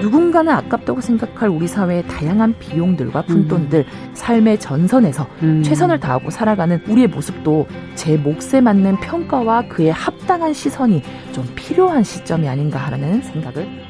[0.00, 4.10] 누군가는 아깝다고 생각할 우리 사회의 다양한 비용들과 푼돈들, 음.
[4.14, 5.64] 삶의 전선에서 음.
[5.64, 7.66] 최선을 다하고 살아가는 우리의 모습도
[7.96, 13.89] 제 몫에 맞는 평가와 그에 합당한 시선이 좀 필요한 시점이 아닌가 하는 생각을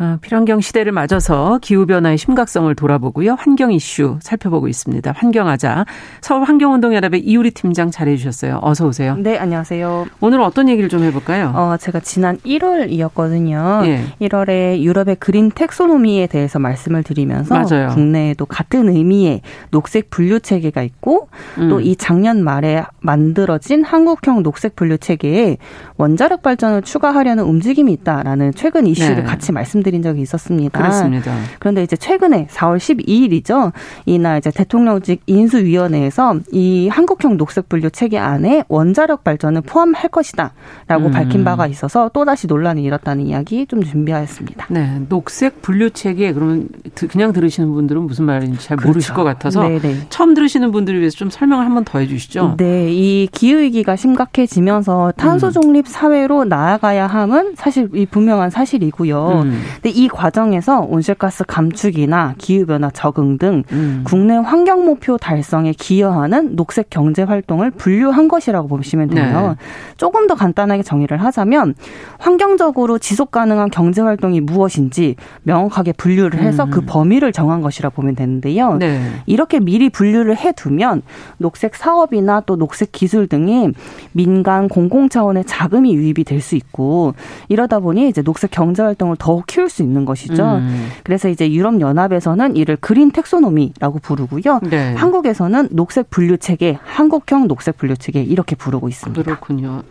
[0.00, 3.34] 어, 필환경 시대를 맞아서 기후변화의 심각성을 돌아보고요.
[3.38, 5.12] 환경 이슈 살펴보고 있습니다.
[5.14, 5.84] 환경하자.
[6.22, 8.60] 서울환경운동연합의 이우리 팀장 잘해 주셨어요.
[8.62, 9.14] 어서 오세요.
[9.18, 10.06] 네, 안녕하세요.
[10.22, 11.52] 오늘 어떤 얘기를 좀 해볼까요?
[11.54, 13.84] 어, 제가 지난 1월이었거든요.
[13.84, 14.04] 예.
[14.22, 17.88] 1월에 유럽의 그린 텍소노미에 대해서 말씀을 드리면서 맞아요.
[17.90, 21.68] 국내에도 같은 의미의 녹색 분류 체계가 있고 음.
[21.68, 25.58] 또이 작년 말에 만들어진 한국형 녹색 분류 체계에
[25.98, 29.22] 원자력 발전을 추가하려는 움직임이 있다라는 최근 이슈를 네.
[29.24, 30.78] 같이 말씀드렸 말씀드린 적이 있었습니다.
[30.78, 31.34] 그렇습니다.
[31.58, 33.72] 그런데 이제 최근에 4월 12일이죠.
[34.06, 41.10] 이날 이제 대통령직 인수위원회에서 이 한국형 녹색분류 체계 안에 원자력 발전을 포함할 것이다라고 음.
[41.10, 44.66] 밝힌 바가 있어서 또 다시 논란이 일었다는 이야기 좀 준비하였습니다.
[44.70, 46.68] 네, 녹색 분류 체계 그러면
[47.10, 48.88] 그냥 들으시는 분들은 무슨 말인지 잘 그렇죠.
[48.88, 50.06] 모르실 것 같아서 네네.
[50.08, 52.54] 처음 들으시는 분들을 위해서 좀 설명을 한번 더 해주시죠.
[52.56, 55.52] 네, 이 기후 위기가 심각해지면서 탄소 음.
[55.52, 59.42] 중립 사회로 나아가야 함은 사실 이 분명한 사실이고요.
[59.44, 59.60] 음.
[59.82, 64.02] 근데 이 과정에서 온실가스 감축이나 기후 변화 적응 등 음.
[64.04, 69.56] 국내 환경 목표 달성에 기여하는 녹색 경제 활동을 분류한 것이라고 보시면 돼요.
[69.58, 69.64] 네.
[69.96, 71.74] 조금 더 간단하게 정의를 하자면
[72.18, 76.86] 환경적으로 지속 가능한 경제 활동이 무엇인지 명확하게 분류를 해서 그 음.
[76.86, 78.74] 범위를 정한 것이라 보면 되는데요.
[78.74, 79.00] 네.
[79.26, 81.02] 이렇게 미리 분류를 해 두면
[81.38, 83.70] 녹색 사업이나 또 녹색 기술 등이
[84.12, 87.12] 민간 공공 차원의 자금이 유입이 될 수 있고
[87.48, 90.42] 이러다 보니 이제 녹색 경제 활동을 더욱 키울 수 있는 것이죠.
[90.42, 90.88] 음.
[91.04, 94.60] 그래서 이제 유럽 연합에서는 이를 그린 텍소노미라고 부르고요.
[94.70, 94.94] 네.
[94.94, 99.22] 한국에서는 녹색 분류 체계, 한국형 녹색 분류 체계 이렇게 부르고 있습니다.
[99.22, 99.82] 그렇군요.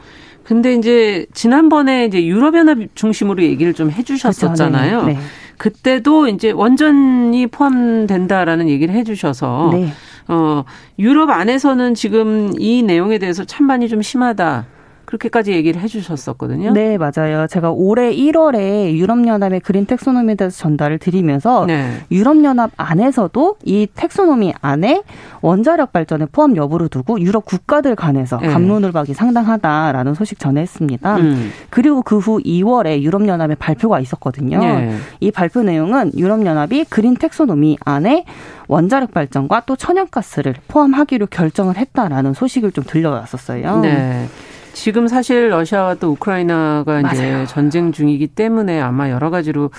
[0.43, 4.89] 근데 이제 지난번에 이제 유럽연합 중심으로 얘기를 좀 해주셨었잖아요.
[4.89, 5.05] 그렇죠.
[5.05, 5.13] 네.
[5.13, 5.19] 네.
[5.57, 9.91] 그때도 이제 원전이 포함된다라는 얘기를 해주셔서 네.
[10.29, 10.63] 어
[10.97, 14.65] 유럽 안에서는 지금 이 내용에 대해서 찬반이 좀 심하다.
[15.09, 16.71] 그렇게까지 얘기를 해주셨었거든요.
[16.73, 17.47] 네, 맞아요.
[17.47, 22.03] 제가 올해 1월에 유럽연합의 그린 텍소노미에 대해서 전달을 드리면서 네.
[22.11, 25.01] 유럽연합 안에서도 이 텍소노미 안에
[25.41, 28.49] 원자력 발전의 포함 여부를 두고 유럽 국가들 간에서 네.
[28.49, 31.17] 감론을박이 상당하다라는 소식 전했습니다.
[31.17, 31.51] 음.
[31.71, 34.59] 그리고 그 후 2월에 유럽연합의 발표가 있었거든요.
[34.59, 34.97] 네.
[35.21, 38.25] 이 발표 내용은 유럽연합이 그린 텍소노미 안에
[38.67, 43.79] 원자력 발전과 또 천연가스를 포함하기로 결정을 했다라는 소식을 좀 들려왔었어요.
[43.79, 44.27] 네.
[44.73, 47.13] 지금 사실 러시아와 또 우크라이나가 맞아요.
[47.13, 49.71] 이제 전쟁 중이기 때문에 아마 여러 가지로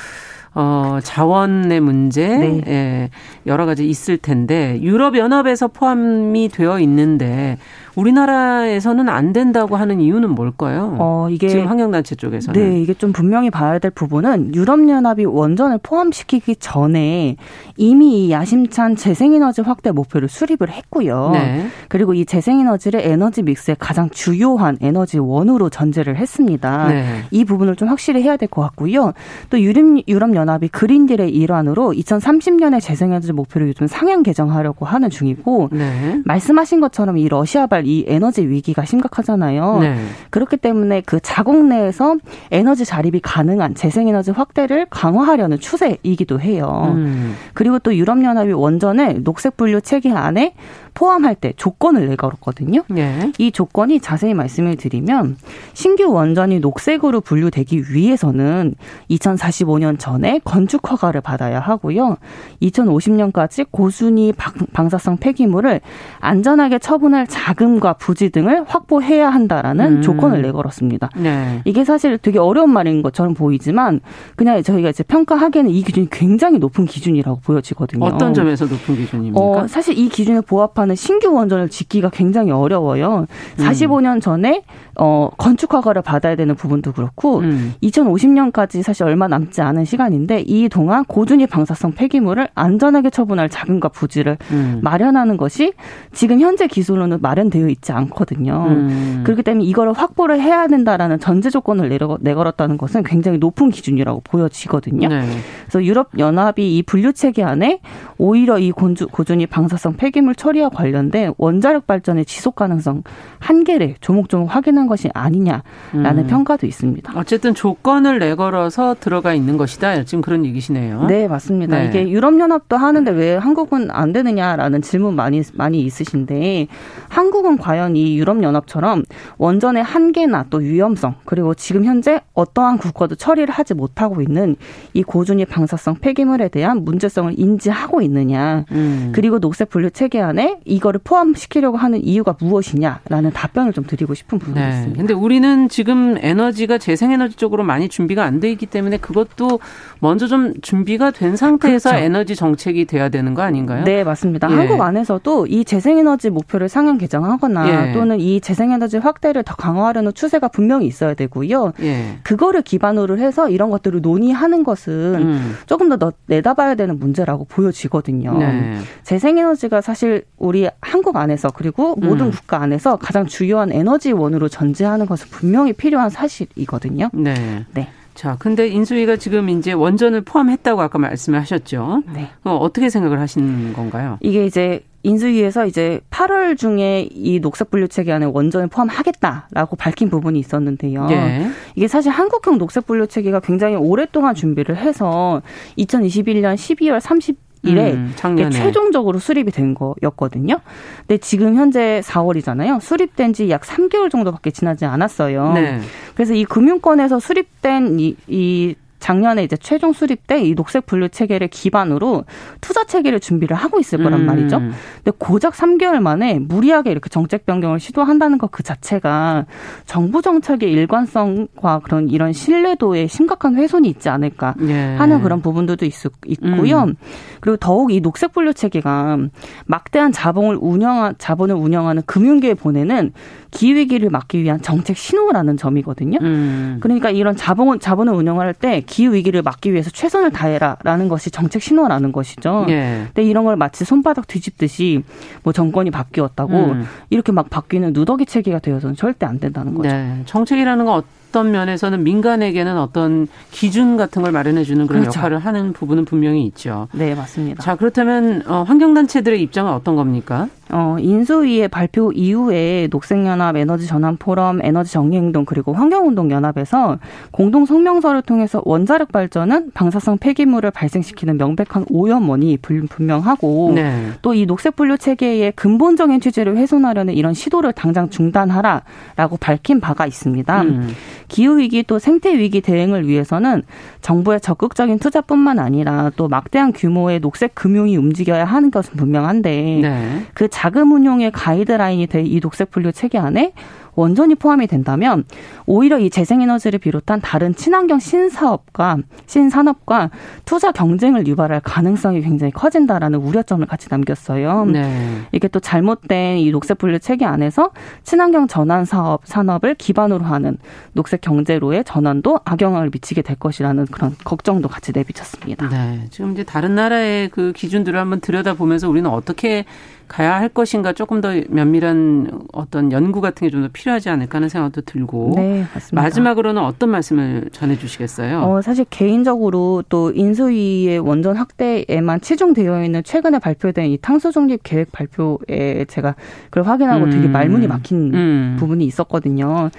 [0.55, 2.61] 어, 자원의 문제, 네.
[2.67, 3.11] 예,
[3.47, 7.57] 여러 가지 있을 텐데, 유럽연합에서 포함이 되어 있는데,
[7.97, 10.97] 우리나라에서는 안 된다고 하는 이유는 뭘까요?
[10.99, 16.57] 어, 이게 지금 환경단체 쪽에서는 네, 이게 좀 분명히 봐야 될 부분은 유럽연합이 원전을 포함시키기
[16.57, 17.37] 전에
[17.77, 21.31] 이미 이 야심찬 재생에너지 확대 목표를 수립을 했고요.
[21.33, 21.67] 네.
[21.89, 26.89] 그리고 이 재생에너지를 에너지 믹스의 가장 주요한 에너지 원으로 전제를 했습니다.
[26.89, 27.23] 네.
[27.31, 29.13] 이 부분을 좀 확실히 해야 될 것 같고요.
[29.49, 36.21] 또 유럽 유럽 연합이 그린딜의 일환으로 2030년에 재생에너지 목표를 요즘 상향 개정하려고 하는 중이고 네.
[36.25, 39.79] 말씀하신 것처럼 이 러시아발 이 에너지 위기가 심각하잖아요.
[39.81, 39.97] 네.
[40.31, 42.17] 그렇기 때문에 그 자국 내에서
[42.51, 46.93] 에너지 자립이 가능한 재생에너지 확대를 강화하려는 추세이기도 해요.
[46.97, 47.37] 음.
[47.55, 50.55] 그리고 또 유럽연합이 원전을 녹색 분류 체계 안에
[50.95, 52.83] 포함할 때 조건을 내걸었거든요.
[52.89, 53.33] 네.
[53.39, 55.37] 이 조건이 자세히 말씀을 드리면
[55.73, 58.75] 신규 원전이 녹색으로 분류되기 위해서는
[59.11, 62.17] 2045년 전에 건축 허가를 받아야 하고요.
[62.63, 64.33] 2050년까지 고순위
[64.73, 65.81] 방사성 폐기물을
[66.19, 70.03] 안전하게 처분할 자금과 부지 등을 확보해야 한다라는 음.
[70.03, 71.11] 조건을 내걸었습니다.
[71.17, 71.63] 네.
[71.65, 74.01] 이게 사실 되게 어려운 말인 것처럼 보이지만
[74.37, 78.05] 그냥 저희가 이제 평가하기에는 이 기준이 굉장히 높은 기준이라고 보여지거든요.
[78.05, 79.41] 어떤 점에서 높은 기준입니까?
[79.41, 83.27] 어, 사실 이 기준에 부합 하는 하는 신규 원전을 짓기가 굉장히 어려워요.
[83.57, 84.21] 45년 음.
[84.21, 84.63] 전에
[84.99, 87.75] 어, 건축 허가를 받아야 되는 부분도 그렇고 음.
[87.83, 94.37] 2050년까지 사실 얼마 남지 않은 시간인데 이 동안 고준위 방사성 폐기물을 안전하게 처분할 자금과 부지를
[94.51, 94.81] 음.
[94.83, 95.73] 마련하는 것이
[96.13, 98.67] 지금 현재 기술로는 마련되어 있지 않거든요.
[98.69, 99.23] 음.
[99.25, 105.09] 그렇기 때문에 이거를 확보를 해야 된다라는 전제 조건을 내려, 내걸었다는 것은 굉장히 높은 기준이라고 보여지거든요.
[105.09, 105.25] 네.
[105.63, 107.81] 그래서 유럽 연합이 이 분류 체계 안에
[108.19, 113.03] 오히려 이 고준위 방사성 폐기물 처리와 관련된 원자력 발전의 지속 가능성
[113.39, 115.63] 한계를 조목조목 확인한 것이 아니냐라는
[115.95, 116.27] 음.
[116.27, 117.13] 평가도 있습니다.
[117.17, 120.05] 어쨌든 조건을 내걸어서 들어가 있는 것이다.
[120.05, 121.07] 지금 그런 얘기시네요.
[121.07, 121.79] 네, 맞습니다.
[121.79, 121.87] 네.
[121.87, 126.69] 이게 유럽연합도 하는데 왜 한국은 안 되느냐라는 질문 많이 많이 있으신데
[127.09, 129.03] 한국은 과연 이 유럽연합처럼
[129.39, 134.57] 원전의 한계나 또 위험성 그리고 지금 현재 어떠한 국가도 처리를 하지 못하고 있는
[134.95, 139.13] 이 고준위 방사성 폐기물에 대한 문제성을 인지하고 있느냐 음.
[139.15, 144.61] 그리고 녹색 분류 체계 안에 이거를 포함시키려고 하는 이유가 무엇이냐라는 답변을 좀 드리고 싶은 부분이
[144.61, 144.69] 네.
[144.71, 144.97] 있습니다.
[144.99, 149.61] 근데 우리는 지금 에너지가 재생에너지 쪽으로 많이 준비가 안 돼 있기 때문에 그것도
[150.01, 152.05] 먼저 좀 준비가 된 상태에서 그렇죠.
[152.05, 153.85] 에너지 정책이 돼야 되는 거 아닌가요?
[153.85, 154.51] 네, 맞습니다.
[154.51, 154.55] 예.
[154.55, 157.93] 한국 안에서도 이 재생에너지 목표를 상향 개정하거나 예.
[157.93, 161.73] 또는 이 재생에너지 확대를 더 강화하려는 추세가 분명히 있어야 되고요.
[161.83, 162.19] 예.
[162.23, 165.57] 그거를 기반으로 해서 이런 것들을 논의하는 것은 음.
[165.67, 168.39] 조금 더 내다봐야 되는 문제라고 보여지거든요.
[168.39, 168.79] 네.
[169.03, 172.31] 재생에너지가 사실 우리 한국 안에서 그리고 모든 음.
[172.31, 177.11] 국가 안에서 가장 주요한 에너지원으로 전제하는 것은 분명히 필요한 사실이거든요.
[177.13, 177.65] 네.
[177.73, 177.89] 네.
[178.15, 182.03] 자, 근데 인수위가 지금 이제 원전을 포함했다고 아까 말씀을 하셨죠.
[182.13, 182.29] 네.
[182.45, 184.19] 어, 어떻게 생각을 하시는 건가요?
[184.21, 190.39] 이게 이제 인수위에서 이제 8월 중에 이 녹색 분류 체계 안에 원전을 포함하겠다라고 밝힌 부분이
[190.39, 191.07] 있었는데요.
[191.11, 191.49] 예.
[191.75, 195.41] 이게 사실 한국형 녹색 분류 체계가 굉장히 오랫동안 준비를 해서
[195.79, 198.13] 2021년 12월 30 일에 음,
[198.51, 200.61] 최종적으로 수립이 된 거였거든요.
[201.07, 202.81] 근데 지금 현재 4월이잖아요.
[202.81, 205.53] 수립된 지 약 3개월 정도밖에 지나지 않았어요.
[205.53, 205.81] 네.
[206.15, 211.49] 그래서 이 금융권에서 수립된 이, 이 작년에 이제 최종 수립 때 이 녹색 분류 체계를
[211.49, 212.25] 기반으로
[212.61, 214.27] 투자 체계를 준비를 하고 있을 거란 음.
[214.27, 214.59] 말이죠.
[214.59, 219.47] 근데 고작 3개월 만에 무리하게 이렇게 정책 변경을 시도한다는 것 그 자체가
[219.87, 224.97] 정부 정책의 일관성과 그런 이런 신뢰도에 심각한 훼손이 있지 않을까 예.
[224.97, 225.95] 하는 그런 부분들도 있,
[226.27, 226.83] 있고요.
[226.83, 226.97] 음.
[227.41, 229.19] 그리고 더욱 이 녹색 분류 체계가
[229.67, 233.13] 막대한 자본을 운영 자본을 운영하는 금융계에 보내는
[233.51, 236.19] 기후위기를 막기 위한 정책 신호라는 점이거든요.
[236.21, 236.79] 음.
[236.81, 242.11] 그러니까 이런 자본, 자본을 운영할 때 기후 위기를 막기 위해서 최선을 다해라라는 것이 정책 신호라는
[242.11, 242.67] 것이죠.
[242.69, 243.05] 예.
[243.07, 245.05] 근데 이런 걸 마치 손바닥 뒤집듯이
[245.45, 246.87] 뭐 정권이 바뀌었다고 음.
[247.09, 249.89] 이렇게 막 바뀌는 누더기 체계가 되어서는 절대 안 된다는 거죠.
[249.89, 250.23] 네.
[250.27, 255.19] 정책이라는 건 어떤 면에서는 민간에게는 어떤 기준 같은 걸 마련해 주는 그런 그렇죠.
[255.19, 256.89] 역할을 하는 부분은 분명히 있죠.
[256.93, 257.63] 네, 맞습니다.
[257.63, 260.49] 자, 그렇다면 어, 환경단체들의 입장은 어떤 겁니까?
[260.73, 266.99] 어, 인수위의 발표 이후에 녹색연합, 에너지 전환 포럼, 에너지 정리행동 그리고 환경운동연합에서
[267.31, 274.11] 공동 성명서를 통해서 원자력 발전은 방사성 폐기물을 발생시키는 명백한 오염원이 분명하고 네.
[274.23, 280.63] 또이 녹색 분류 체계의 근본적인 취지를 훼손하려는 이런 시도를 당장 중단하라라고 밝힌 바가 있습니다.
[280.63, 280.89] 음.
[281.31, 283.63] 기후 위기 또 생태 위기 대응을 위해서는
[284.03, 290.27] 정부의 적극적인 투자뿐만 아니라 또 막대한 규모의 녹색 금융이 움직여야 하는 것은 분명한데 네.
[290.35, 293.53] 그 자금 운용의 가이드라인이 될이 녹색 분류 체계 안에
[293.95, 295.25] 원전이 포함이 된다면
[295.67, 300.11] 오히려 이 재생에너지를 비롯한 다른 친환경 신사업과 신산업과
[300.45, 304.65] 투자 경쟁을 유발할 가능성이 굉장히 커진다라는 우려점을 같이 남겼어요.
[304.67, 305.21] 네.
[305.33, 307.71] 이게 또 잘못된 이 녹색 분류 체계 안에서
[308.03, 310.59] 친환경 전환 사업 산업을 기반으로 하는
[310.93, 315.69] 녹색 경제로의 전환도 악영향을 미치게 될 것이라는 그런 걱정도 같이 내비쳤습니다.
[315.69, 316.07] 네.
[316.11, 319.65] 지금 이제 다른 나라의 그 기준들을 한번 들여다보면서 우리는 어떻게
[320.11, 324.49] 가야 할 것인가 조금 더 면밀한 어떤 연구 같은 게 좀 더 필요하지 않을까 하는
[324.49, 326.03] 생각도 들고 네, 맞습니다.
[326.03, 328.41] 마지막으로는 어떤 말씀을 전해 주시겠어요?
[328.43, 334.91] 어, 사실 개인적으로 또 인수위의 원전 확대에만 치중되어 있는 최근에 발표된 이 탄소 중립 계획
[334.93, 336.17] 발표에 제가
[336.51, 337.11] 그걸 확인하고 음.
[337.11, 338.57] 되게 말문이 막힌 음.
[338.59, 339.71] 부분이 있었거든요.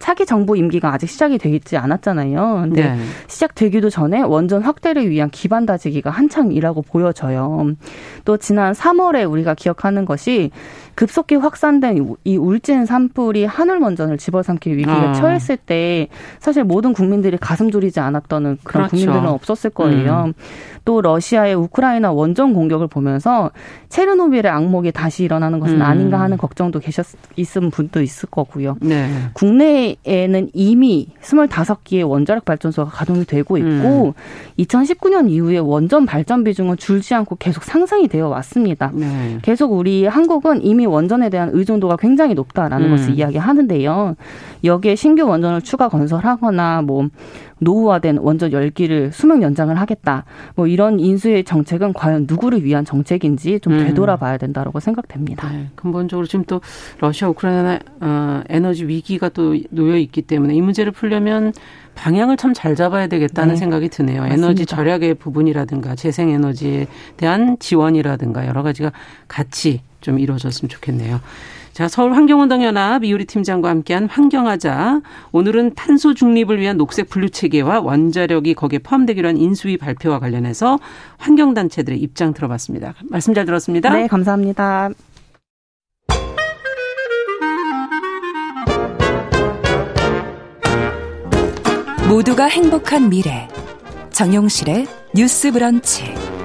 [0.00, 2.62] 차기 정부 임기가 아직 시작이 되지 않았잖아요.
[2.62, 2.98] 근데 네.
[3.28, 7.74] 시작되기도 전에 원전 확대를 위한 기반 다지기가 한창이라고 보여져요.
[8.24, 10.50] 또 지난 3월에 우리가 기억하는 것이
[11.00, 15.14] 급속히 확산된 이 울진 산불이 한울 원전을 집어삼킬 위기에 아.
[15.14, 16.08] 처했을 때
[16.40, 18.90] 사실 모든 국민들이 가슴 졸이지 않았던 그런 그렇죠.
[18.90, 20.24] 국민들은 없었을 거예요.
[20.26, 20.32] 음.
[20.84, 23.50] 또 러시아의 우크라이나 원전 공격을 보면서
[23.88, 25.82] 체르노빌의 악몽이 다시 일어나는 것은 음.
[25.82, 28.76] 아닌가 하는 걱정도 계셨 있은 분도 있을 거고요.
[28.82, 29.08] 네.
[29.32, 34.12] 국내에는 이미 25기의 원자력 발전소가 가동이 되고 있고 음.
[34.58, 38.90] 2019년 이후에 원전 발전 비중은 줄지 않고 계속 상승이 되어 왔습니다.
[38.92, 39.38] 네.
[39.42, 42.90] 계속 우리 한국은 이미 원전에 대한 의존도가 굉장히 높다라는 음.
[42.90, 44.16] 것을 이야기하는데요.
[44.64, 47.08] 여기에 신규 원전을 추가 건설하거나 뭐
[47.60, 50.24] 노후화된 원전 열기를 수명 연장을 하겠다.
[50.56, 53.86] 뭐 이런 인수의 정책은 과연 누구를 위한 정책인지 좀 음.
[53.86, 55.48] 되돌아봐야 된다라고 생각됩니다.
[55.50, 56.60] 네, 근본적으로 지금 또
[56.98, 61.52] 러시아 우크라이나 어, 에너지 위기가 또 놓여 있기 때문에 이 문제를 풀려면
[61.94, 63.58] 방향을 참 잘 잡아야 되겠다는 네.
[63.58, 64.22] 생각이 드네요.
[64.22, 64.46] 맞습니다.
[64.46, 68.92] 에너지 절약의 부분이라든가 재생 에너지에 대한 지원이라든가 여러 가지가
[69.28, 71.20] 같이 좀 이루어졌으면 좋겠네요.
[71.80, 75.00] 자, 서울 환경운동연합 이효리 팀장과 함께한 환경하자.
[75.32, 80.78] 오늘은 탄소 중립을 위한 녹색 분류 체계와 원자력이 거기에 포함되기로 한 인수위 발표와 관련해서
[81.16, 82.92] 환경단체들의 입장 들어봤습니다.
[83.08, 83.88] 말씀 잘 들었습니다.
[83.94, 84.90] 네, 감사합니다.
[92.10, 93.48] 모두가 행복한 미래.
[94.10, 96.39] 정용실의 뉴스 브런치.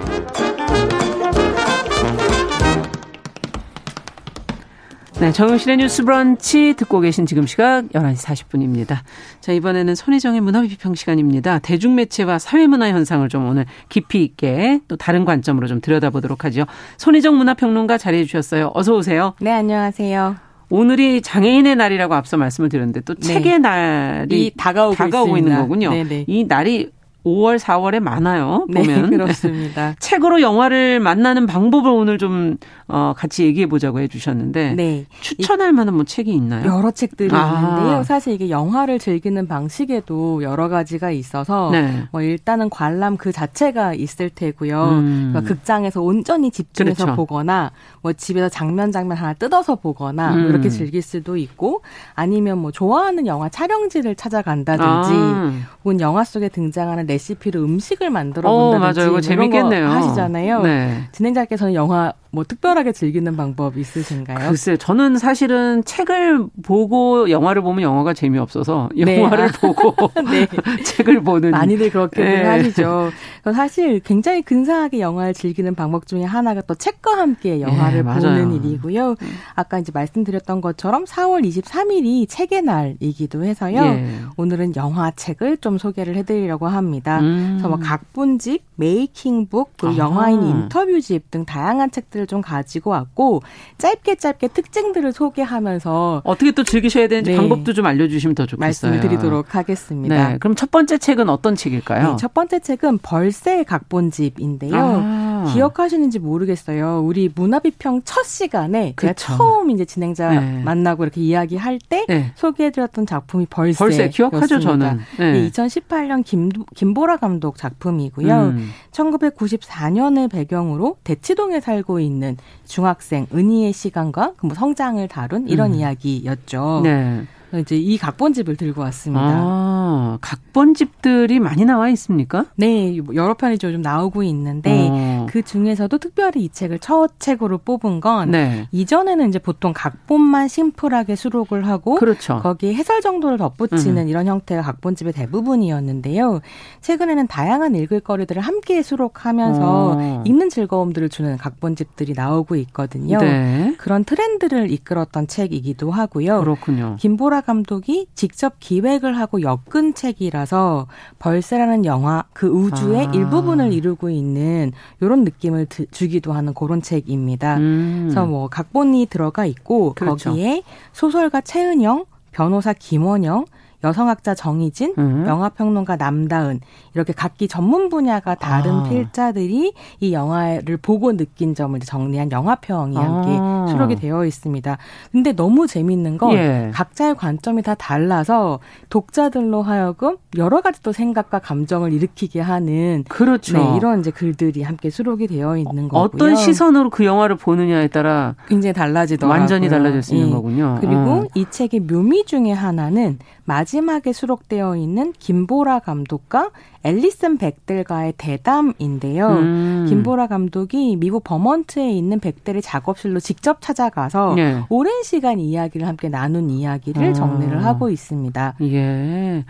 [5.17, 8.97] 네, 정영실의 뉴스 브런치 듣고 계신 지금 시각 11시 40분입니다.
[9.39, 11.59] 자, 이번에는 손희정의 문화비평 시간입니다.
[11.59, 16.65] 대중매체와 사회문화 현상을 좀 오늘 깊이 있게 또 다른 관점으로 좀 들여다보도록 하죠.
[16.97, 18.71] 손희정 문화평론가 자리해 주셨어요.
[18.73, 19.33] 어서 오세요.
[19.39, 20.35] 네, 안녕하세요.
[20.69, 23.21] 오늘이 장애인의 날이라고 앞서 말씀을 드렸는데 또 네.
[23.21, 25.91] 책의 날이 다가오고, 다가오고 있는 거군요.
[25.91, 26.25] 네네.
[26.27, 26.89] 이 날이
[27.25, 28.65] 5월, 4월에 많아요.
[28.69, 29.09] 네, 보면.
[29.09, 29.95] 네, 그렇습니다.
[29.99, 32.57] 책으로 영화를 만나는 방법을 오늘 좀
[32.87, 35.05] 어, 같이 얘기해 보자고 해 주셨는데 네.
[35.21, 36.67] 추천할 만한 뭐 책이 있나요?
[36.69, 37.55] 여러 책들이 아.
[37.55, 38.03] 있는데요.
[38.03, 42.03] 사실 이게 영화를 즐기는 방식에도 여러 가지가 있어서 네.
[42.11, 44.83] 뭐 일단은 관람 그 자체가 있을 테고요.
[44.89, 45.29] 음.
[45.31, 47.15] 그러니까 극장에서 온전히 집중해서 그렇죠.
[47.15, 47.71] 보거나
[48.01, 50.41] 뭐 집에서 장면 장면 하나 뜯어서 보거나 뭐 음.
[50.43, 51.81] 뭐 이렇게 즐길 수도 있고
[52.13, 55.53] 아니면 뭐 좋아하는 영화 촬영지를 찾아간다든지 아.
[55.83, 59.07] 혹은 영화 속에 등장하는 레시피로 음식을 만들어 본다든지 어, 맞아요.
[59.07, 59.87] 이거 뭐 재밌겠네요.
[59.87, 60.61] 하시잖아요.
[60.63, 61.03] 네.
[61.11, 64.49] 진행자께서는 영화 뭐 특별하게 즐기는 방법 있으신가요?
[64.49, 69.21] 글쎄, 저는 사실은 책을 보고 영화를 보면 영화가 재미없어서 네.
[69.21, 69.51] 영화를 아.
[69.61, 69.95] 보고
[70.29, 70.45] 네.
[70.83, 72.43] 책을 보는 많이들 그렇게 네.
[72.43, 73.11] 하시죠.
[73.53, 79.11] 사실 굉장히 근사하게 영화를 즐기는 방법 중에 하나가 또 책과 함께 영화를 네, 보는 일이고요.
[79.11, 79.37] 음.
[79.55, 83.81] 아까 이제 말씀드렸던 것처럼 4월 23일이 책의 날이기도 해서요.
[83.81, 84.19] 예.
[84.35, 87.19] 오늘은 영화 책을 좀 소개를 해드리려고 합니다.
[87.21, 87.51] 음.
[87.53, 89.97] 그래서 뭐 각본집, 메이킹북, 그리고 아.
[89.97, 93.41] 영화인 인터뷰집 등 다양한 책들을 좀 가지고 왔고
[93.77, 97.37] 짧게 짧게 특징들을 소개하면서 어떻게 또 즐기셔야 되는지 네.
[97.37, 98.91] 방법도 좀 알려주시면 더 좋겠어요.
[98.91, 100.29] 말씀드리도록 하겠습니다.
[100.29, 100.37] 네.
[100.37, 102.11] 그럼 첫 번째 책은 어떤 책일까요?
[102.11, 104.73] 네, 첫 번째 책은 벌새 각본집인데요.
[104.75, 105.51] 아.
[105.53, 107.01] 기억하시는지 모르겠어요.
[107.05, 110.63] 우리 문화비평 첫 시간에 제가 처음 이제 진행자 네.
[110.63, 112.31] 만나고 이렇게 이야기할 때 네.
[112.35, 113.77] 소개해드렸던 작품이 벌새.
[113.77, 114.99] 벌새 기억하죠 저는.
[115.19, 115.49] 네.
[115.49, 118.33] 2018년 김, 김보라 감독 작품이고요.
[118.33, 118.69] 음.
[118.91, 125.75] 1994년을 배경으로 대치동에 살고 있는 있는 중학생 은희의 시간과 그 뭐 성장을 다룬 이런 음.
[125.79, 126.81] 이야기였죠.
[126.83, 127.25] 네.
[127.59, 129.23] 이제 이 각본집을 들고 왔습니다.
[129.23, 132.45] 아, 각본집들이 많이 나와 있습니까?
[132.55, 135.25] 네, 여러 편이 좀 나오고 있는데 어.
[135.29, 138.67] 그 중에서도 특별히 이 책을 첫 책으로 뽑은 건 네.
[138.71, 142.39] 이전에는 이제 보통 각본만 심플하게 수록을 하고 그렇죠.
[142.41, 144.07] 거기에 해설 정도를 덧붙이는 음.
[144.07, 146.41] 이런 형태가 각본집의 대부분이었는데요.
[146.81, 149.61] 최근에는 다양한 읽을 거리들을 함께 수록하면서
[149.97, 150.23] 어.
[150.25, 153.17] 읽는 즐거움들을 주는 각본집들이 나오고 있거든요.
[153.19, 153.75] 네.
[153.77, 156.39] 그런 트렌드를 이끌었던 책이기도 하고요.
[156.39, 156.95] 그렇군요.
[156.99, 160.87] 김보라 감독이 직접 기획을 하고 엮은 책이라서
[161.19, 163.11] 벌새라는 영화 그 우주의 아.
[163.11, 167.57] 일부분을 이루고 있는 이런 느낌을 드, 주기도 하는 그런 책입니다.
[167.57, 168.05] 음.
[168.05, 170.31] 그래서 뭐 각본이 들어가 있고 그렇죠.
[170.31, 173.45] 거기에 소설가 최은영, 변호사 김원영,
[173.83, 175.25] 여성학자 정희진, 음.
[175.27, 176.59] 영화평론가 남다은
[176.95, 178.83] 이렇게 각기 전문 분야가 다른 아.
[178.83, 183.67] 필자들이 이 영화를 보고 느낀 점을 정리한 영화평이 함께 아.
[183.69, 184.77] 수록이 되어 있습니다.
[185.11, 186.71] 근데 너무 재밌는 건 예.
[186.73, 193.57] 각자의 관점이 다 달라서 독자들로 하여금 여러 가지 또 생각과 감정을 일으키게 하는 그렇죠.
[193.57, 196.01] 네, 이런 이제 글들이 함께 수록이 되어 있는 거고요.
[196.01, 199.37] 어떤 시선으로 그 영화를 보느냐에 따라 굉장히 달라지더라고요.
[199.37, 200.33] 완전히 달라질 수 있는 예.
[200.33, 200.77] 거군요.
[200.79, 201.27] 그리고 어.
[201.35, 206.51] 이 책의 묘미 중에 하나는 마지막에 수록되어 있는 김보라 감독과
[206.85, 209.27] 앨리슨 백들과의 대담인데요.
[209.27, 209.85] 음.
[209.89, 214.63] 김보라 감독이 미국 버먼트에 있는 백들의 작업실로 직접 찾아가서 예.
[214.69, 217.13] 오랜 시간 이야기를 함께 나눈 이야기를 어.
[217.13, 218.55] 정리를 하고 있습니다.
[218.61, 219.43] 예.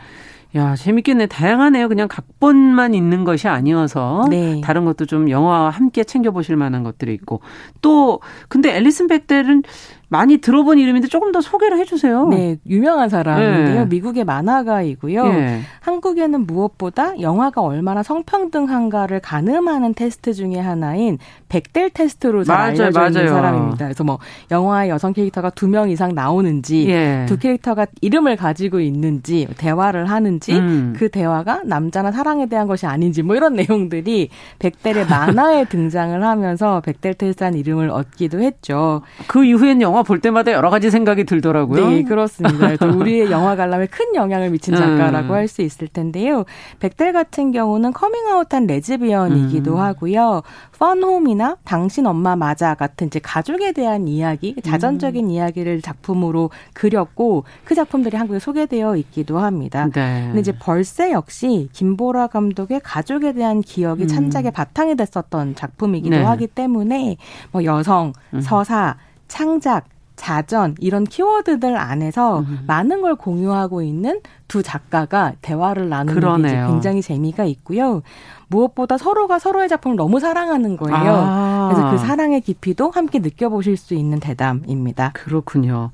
[0.56, 1.26] 야, 재밌겠네.
[1.28, 1.90] 다양하네요.
[1.90, 4.62] 그냥 각본만 있는 것이 아니어서 네.
[4.64, 7.42] 다른 것도 좀 영화와 함께 챙겨 보실 만한 것들이 있고
[7.82, 9.64] 또 근데 앨리슨 백델은
[10.08, 12.28] 많이 들어본 이름인데 조금 더 소개를 해주세요.
[12.28, 13.80] 네, 유명한 사람인데요.
[13.82, 13.86] 네.
[13.88, 15.28] 미국의 만화가이고요.
[15.28, 15.62] 네.
[15.82, 21.18] 한국에는 무엇보다 영화가 얼마나 성평등한가를 가늠하는 테스트 중에 하나인
[21.50, 23.10] 백델 테스트로 잘 맞아요, 알려져 맞아요.
[23.10, 23.86] 있는 사람입니다.
[23.86, 24.20] 그래서 뭐
[24.52, 27.26] 영화의 여성 캐릭터가 두 명 이상 나오는지, 예.
[27.28, 30.94] 두 캐릭터가 이름을 가지고 있는지, 대화를 하는지, 음.
[30.98, 34.30] 그 대화가 남자나 사랑에 대한 것이 아닌지, 뭐 이런 내용들이
[34.60, 39.02] 백델의 만화에 등장을 하면서 백델 테스트한 이름을 얻기도 했죠.
[39.28, 41.90] 그 이후엔 영화 볼 때마다 여러 가지 생각이 들더라고요.
[41.90, 42.86] 네, 그렇습니다.
[42.86, 45.34] 우리의 영화 관람에 큰 영향을 미친 작가라고 음.
[45.34, 46.46] 할수 있을 텐데요.
[46.80, 49.80] 백델 같은 경우는 커밍아웃한 레즈비언이기도 음.
[49.80, 50.42] 하고요.
[50.78, 55.30] 펀홈이나 당신 엄마 맞아 같은 이제 가족에 대한 이야기, 자전적인 음.
[55.30, 59.90] 이야기를 작품으로 그렸고 그 작품들이 한국에 소개되어 있기도 합니다.
[59.94, 60.24] 네.
[60.26, 64.08] 근데 이제 벌새 역시 김보라 감독의 가족에 대한 기억이 음.
[64.08, 66.24] 찬작의 바탕이 됐었던 작품이기도 네.
[66.24, 67.18] 하기 때문에
[67.52, 68.42] 뭐 여성, 음.
[68.42, 68.98] 서사,
[69.28, 72.64] 창작, 자전 이런 키워드들 안에서 음.
[72.68, 78.02] 많은 걸 공유하고 있는 두 작가가 대화를 나누는 게 굉장히 재미가 있고요.
[78.48, 80.98] 무엇보다 서로가 서로의 작품을 너무 사랑하는 거예요.
[80.98, 81.70] 아.
[81.72, 85.12] 그래서 그 사랑의 깊이도 함께 느껴보실 수 있는 대담입니다.
[85.14, 85.92] 그렇군요.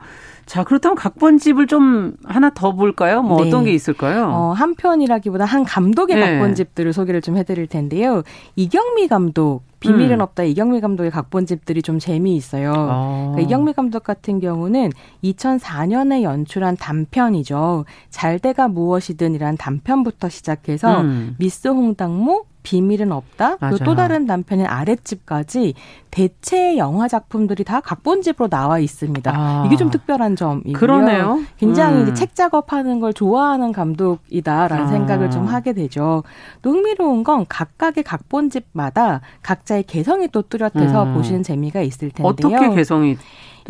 [0.51, 3.21] 자, 그렇다면 각본집을 좀 하나 더 볼까요?
[3.21, 3.47] 뭐 네.
[3.47, 4.27] 어떤 게 있을까요?
[4.33, 6.21] 어, 한 편이라기보다 한 감독의 네.
[6.21, 8.21] 각본집들을 소개를 좀 해드릴 텐데요.
[8.57, 10.19] 이경미 감독 비밀은 음.
[10.19, 12.73] 없다 이경미 감독의 각본집들이 좀 재미있어요.
[12.75, 13.29] 아.
[13.31, 14.89] 그러니까 이경미 감독 같은 경우는
[15.23, 17.85] 2004년에 연출한 단편이죠.
[18.09, 21.35] 잘돼가 무엇이든이란 단편부터 시작해서 음.
[21.39, 23.57] 미스 홍당무, 비밀은 없다.
[23.57, 25.73] 그리고 또 다른 단편인 아랫집까지
[26.11, 29.31] 대체 영화 작품들이 다 각본집으로 나와 있습니다.
[29.33, 29.63] 아.
[29.65, 30.73] 이게 좀 특별한 점이고요.
[30.73, 31.39] 그러네요.
[31.57, 32.15] 굉장히 음.
[32.15, 34.87] 책 작업하는 걸 좋아하는 감독이다라는 아.
[34.87, 36.23] 생각을 좀 하게 되죠.
[36.61, 41.13] 또 흥미로운 건 각각의 각본집마다 각자의 개성이 또 뚜렷해서 음.
[41.13, 42.27] 보시는 재미가 있을 텐데요.
[42.27, 43.17] 어떻게 개성이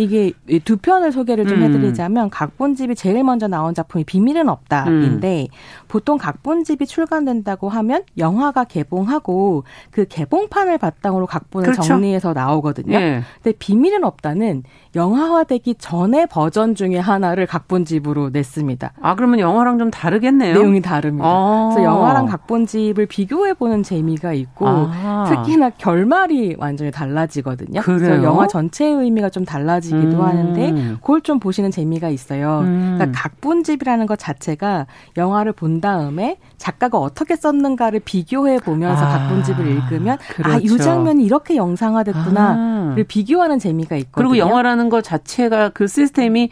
[0.01, 0.31] 이게
[0.65, 1.63] 두 편을 소개를 좀 음.
[1.63, 5.47] 해드리자면 각본집이 제일 먼저 나온 작품이 비밀은 없다인데 음.
[5.87, 11.81] 보통 각본집이 출간된다고 하면 영화가 개봉하고 그 개봉판을 바탕으로 각본을 그렇죠.
[11.83, 12.97] 정리해서 나오거든요.
[12.97, 13.21] 네.
[13.41, 14.63] 근데 비밀은 없다는
[14.95, 18.93] 영화화되기 전에 버전 중에 하나를 각본집으로 냈습니다.
[19.01, 20.55] 아 그러면 영화랑 좀 다르겠네요.
[20.55, 21.27] 내용이 다릅니다.
[21.27, 21.69] 아.
[21.71, 25.25] 그래서 영화랑 각본집을 비교해 보는 재미가 있고 아.
[25.27, 27.81] 특히나 결말이 완전히 달라지거든요.
[27.81, 27.99] 그래요?
[27.99, 30.21] 그래서 영화 전체의 의미가 좀 달라지 기도 음.
[30.21, 32.59] 하는데 그걸 좀 보시는 재미가 있어요.
[32.61, 32.95] 음.
[32.97, 34.87] 그러니까 각본집이라는 것 자체가
[35.17, 39.17] 영화를 본 다음에 작가가 어떻게 썼는가를 비교해 보면서 아.
[39.17, 40.51] 각본집을 읽으면 그렇죠.
[40.51, 43.05] 아이 장면이 이렇게 영상화됐구나를 아.
[43.07, 44.29] 비교하는 재미가 있거든요.
[44.29, 46.49] 그리고 영화라는 것 자체가 그 시스템이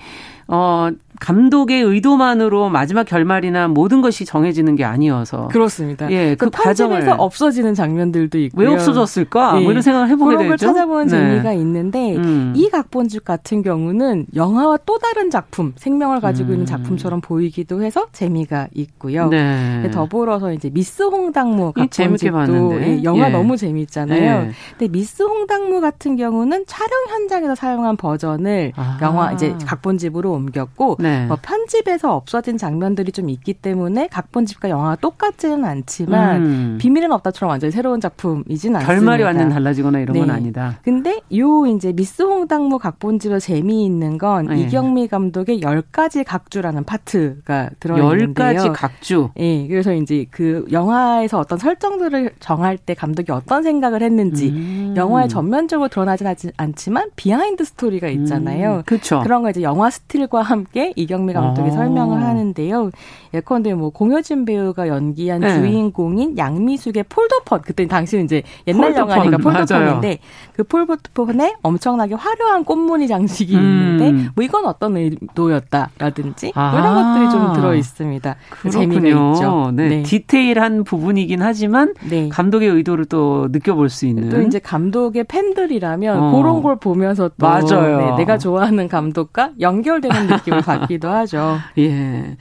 [0.48, 6.09] 어 감독의 의도만으로 마지막 결말이나 모든 것이 정해지는 게 아니어서 그렇습니다.
[6.11, 8.70] 예, 그, 그 과정에서 없어지는 장면들도 있고요.
[8.70, 9.57] 왜 없어졌을까?
[9.57, 9.63] 예.
[9.63, 10.49] 뭐 이런 생각을 해보게 그런 되죠.
[10.49, 11.09] 걸 찾아보는 네.
[11.09, 12.53] 재미가 있는데 음.
[12.55, 16.53] 이 각본집 같은 경우는 영화와 또 다른 작품, 생명을 가지고 음.
[16.53, 19.28] 있는 작품처럼 보이기도 해서 재미가 있고요.
[19.28, 19.89] 네.
[19.91, 23.32] 더불어서 이제 미스 홍당무 각본집도 예, 영화 예.
[23.32, 24.22] 너무 재미있잖아요.
[24.22, 24.51] 예.
[24.78, 28.97] 근데 미스 홍당무 같은 경우는 촬영 현장에서 사용한 버전을 아.
[29.01, 30.97] 영화 이제 각본집으로 옮겼고.
[30.99, 31.09] 네.
[31.10, 31.26] 네.
[31.26, 36.78] 뭐 편집에서 없어진 장면들이 좀 있기 때문에 각본집과 영화가 똑같지는 않지만 음.
[36.80, 38.86] 비밀은 없다처럼 완전히 새로운 작품이진 않습니다.
[38.86, 40.20] 결말이 완전 달라지거나 이런 네.
[40.20, 40.78] 건 아니다.
[40.84, 44.62] 근데 요 이제 미스 홍당무 각본집의 재미있는 건 네.
[44.62, 48.60] 이경미 감독의 열가지 각주라는 파트가 들어있는데요.
[48.60, 49.30] 10가지 각주.
[49.38, 49.41] 예.
[49.49, 54.93] 네, 그래서 이제 그 영화에서 어떤 설정들을 정할 때 감독이 어떤 생각을 했는지 음.
[54.95, 58.78] 영화에 전면적으로 드러나진 않지만 behind story가 있잖아요.
[58.78, 58.84] 음.
[58.86, 59.22] 그렇죠.
[59.22, 61.72] 그런 거 이제 영화 스틸과 함께 이경미 감독이 아.
[61.72, 62.91] 설명을 하는데요.
[63.34, 65.54] 예컨대 뭐 공효진 배우가 연기한 네.
[65.54, 69.10] 주인공인 양미숙의 폴더폰 그때 당시는 이제 옛날 폴더폰.
[69.10, 70.20] 영화니까 폴더폰인데
[70.54, 73.62] 그 폴더폰에 엄청나게 화려한 꽃무늬 장식이 음.
[73.62, 76.72] 있는데 뭐 이건 어떤 의도였다라든지 아.
[76.78, 78.36] 이런 것들이 좀 들어 있습니다.
[78.72, 79.72] 재미가 있죠.
[79.74, 79.88] 네.
[79.89, 80.04] 네.
[80.04, 82.30] 디테일한 부분이긴 하지만 네.
[82.30, 86.32] 감독의 의도를 또 느껴볼 수 있는 또 이제 감독의 팬들이라면 어.
[86.36, 87.97] 그런 걸 보면서 또 맞아요.
[87.97, 91.60] 네, 내가 좋아하는 감독과 연결되는 느낌을 받 기 같기도 하죠.
[91.78, 92.36] 예.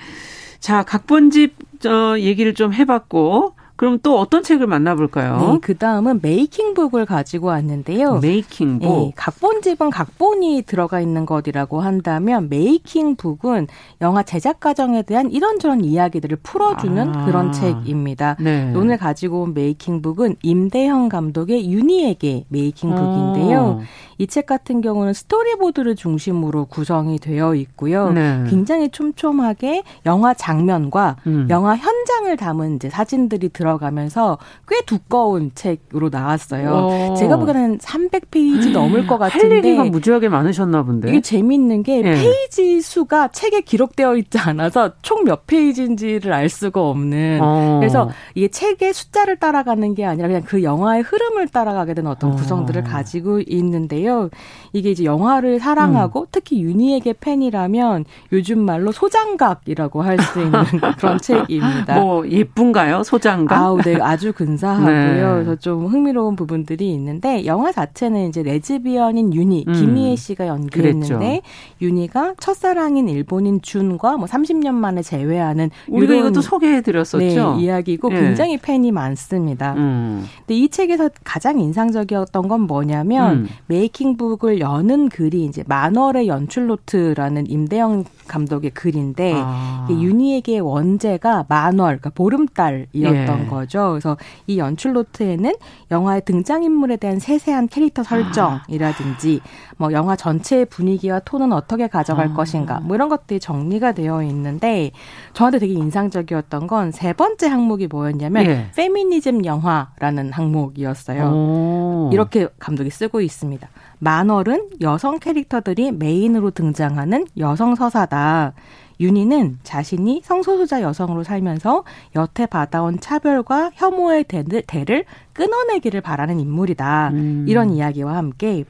[0.58, 5.38] 자, 각본집 저 얘기를 좀 해봤고 그럼 또 어떤 책을 만나볼까요?
[5.38, 8.18] 네, 그 다음은 메이킹북을 가지고 왔는데요.
[8.18, 8.88] 메이킹북.
[8.88, 13.68] 네, 각본집은 각본이 들어가 있는 것이라고 한다면 메이킹북은
[14.00, 18.36] 영화 제작 과정에 대한 이런저런 이야기들을 풀어주는 아, 그런 책입니다.
[18.40, 18.72] 네.
[18.74, 23.60] 오늘 가지고 온 메이킹북은 임대형 감독의 윤희에게 메이킹북인데요.
[23.60, 23.80] 어.
[24.18, 28.10] 이책 같은 경우는 스토리보드를 중심으로 구성이 되어 있고요.
[28.10, 28.44] 네.
[28.50, 31.46] 굉장히 촘촘하게 영화 장면과 음.
[31.48, 36.70] 영화 현장을 담은 이제 사진들이 들어 가면서 꽤 두꺼운 책으로 나왔어요.
[36.70, 37.12] 오.
[37.12, 37.14] 어.
[37.14, 41.10] 제가 보기에는 300페이지 넘을 것 같은데 할 얘기가 무지하게 많으셨나 본데.
[41.10, 42.14] 이게 재미있는 게 네.
[42.14, 47.40] 페이지 수가 책에 기록되어 있지 않아서 총 몇 페이지인지를 알 수가 없는.
[47.42, 47.76] 어.
[47.80, 52.36] 그래서 이게 책의 숫자를 따라가는 게 아니라 그냥 그 영화의 흐름을 따라가게 되는 어떤 어.
[52.36, 53.58] 구성들을 가지고 있는데요.
[53.68, 54.30] 있는데요.
[54.72, 56.26] 이게 이제 영화를 사랑하고 음.
[56.30, 60.62] 특히 윤희에게 팬이라면 요즘 말로 소장각이라고 할 수 있는
[60.98, 62.00] 그런 책입니다.
[62.00, 63.02] 뭐 예쁜가요?
[63.02, 63.57] 소장각?
[63.58, 64.88] 아우, 네, 아주 근사하고요.
[64.88, 65.20] 네.
[65.20, 69.72] 그래서 좀 흥미로운 부분들이 있는데 영화 자체는 이제 레즈비언인 윤희, 음.
[69.72, 71.42] 김희애 씨가 연기했는데
[71.80, 77.18] 윤희가 첫사랑인 일본인 준과 뭐 30년 만에 재회하는 우리가 이것도 소개해 드렸었죠.
[77.56, 78.20] 네, 이야기고 네.
[78.20, 79.74] 굉장히 팬이 많습니다.
[79.74, 80.24] 음.
[80.38, 83.48] 근데 이 책에서 가장 인상적이었던 건 뭐냐면 음.
[83.66, 89.86] making making book을 여는 글이 이제 만월의 연출 노트라는 임대형 감독의 글인데 아.
[89.90, 93.46] 윤희에게 원제가 만월, 그러니까 보름달이었던 예.
[93.48, 93.90] 거죠.
[93.90, 95.54] 그래서 이 연출 노트에는
[95.90, 99.40] 영화의 등장 인물에 대한 세세한 캐릭터 설정이라든지
[99.76, 102.32] 뭐 영화 전체의 분위기와 톤은 어떻게 가져갈 아.
[102.34, 104.90] 것인가 뭐 이런 것들이 정리가 되어 있는데
[105.32, 108.70] 저한테 되게 인상적이었던 건 세 번째 항목이 뭐였냐면 예.
[108.74, 111.30] 페미니즘 영화라는 항목이었어요.
[111.30, 112.10] 오.
[112.12, 113.68] 이렇게 감독이 쓰고 있습니다.
[114.00, 118.52] 만월은 여성 캐릭터들이 메인으로 등장하는 여성 서사다.
[119.00, 121.84] 윤희는 자신이 성소수자 여성으로 살면서
[122.16, 127.10] 여태 받아온 차별과 혐오의 대를 끊어내기를 바라는 인물이다.
[127.12, 127.44] 음.
[127.48, 128.64] 이런 이야기와 함께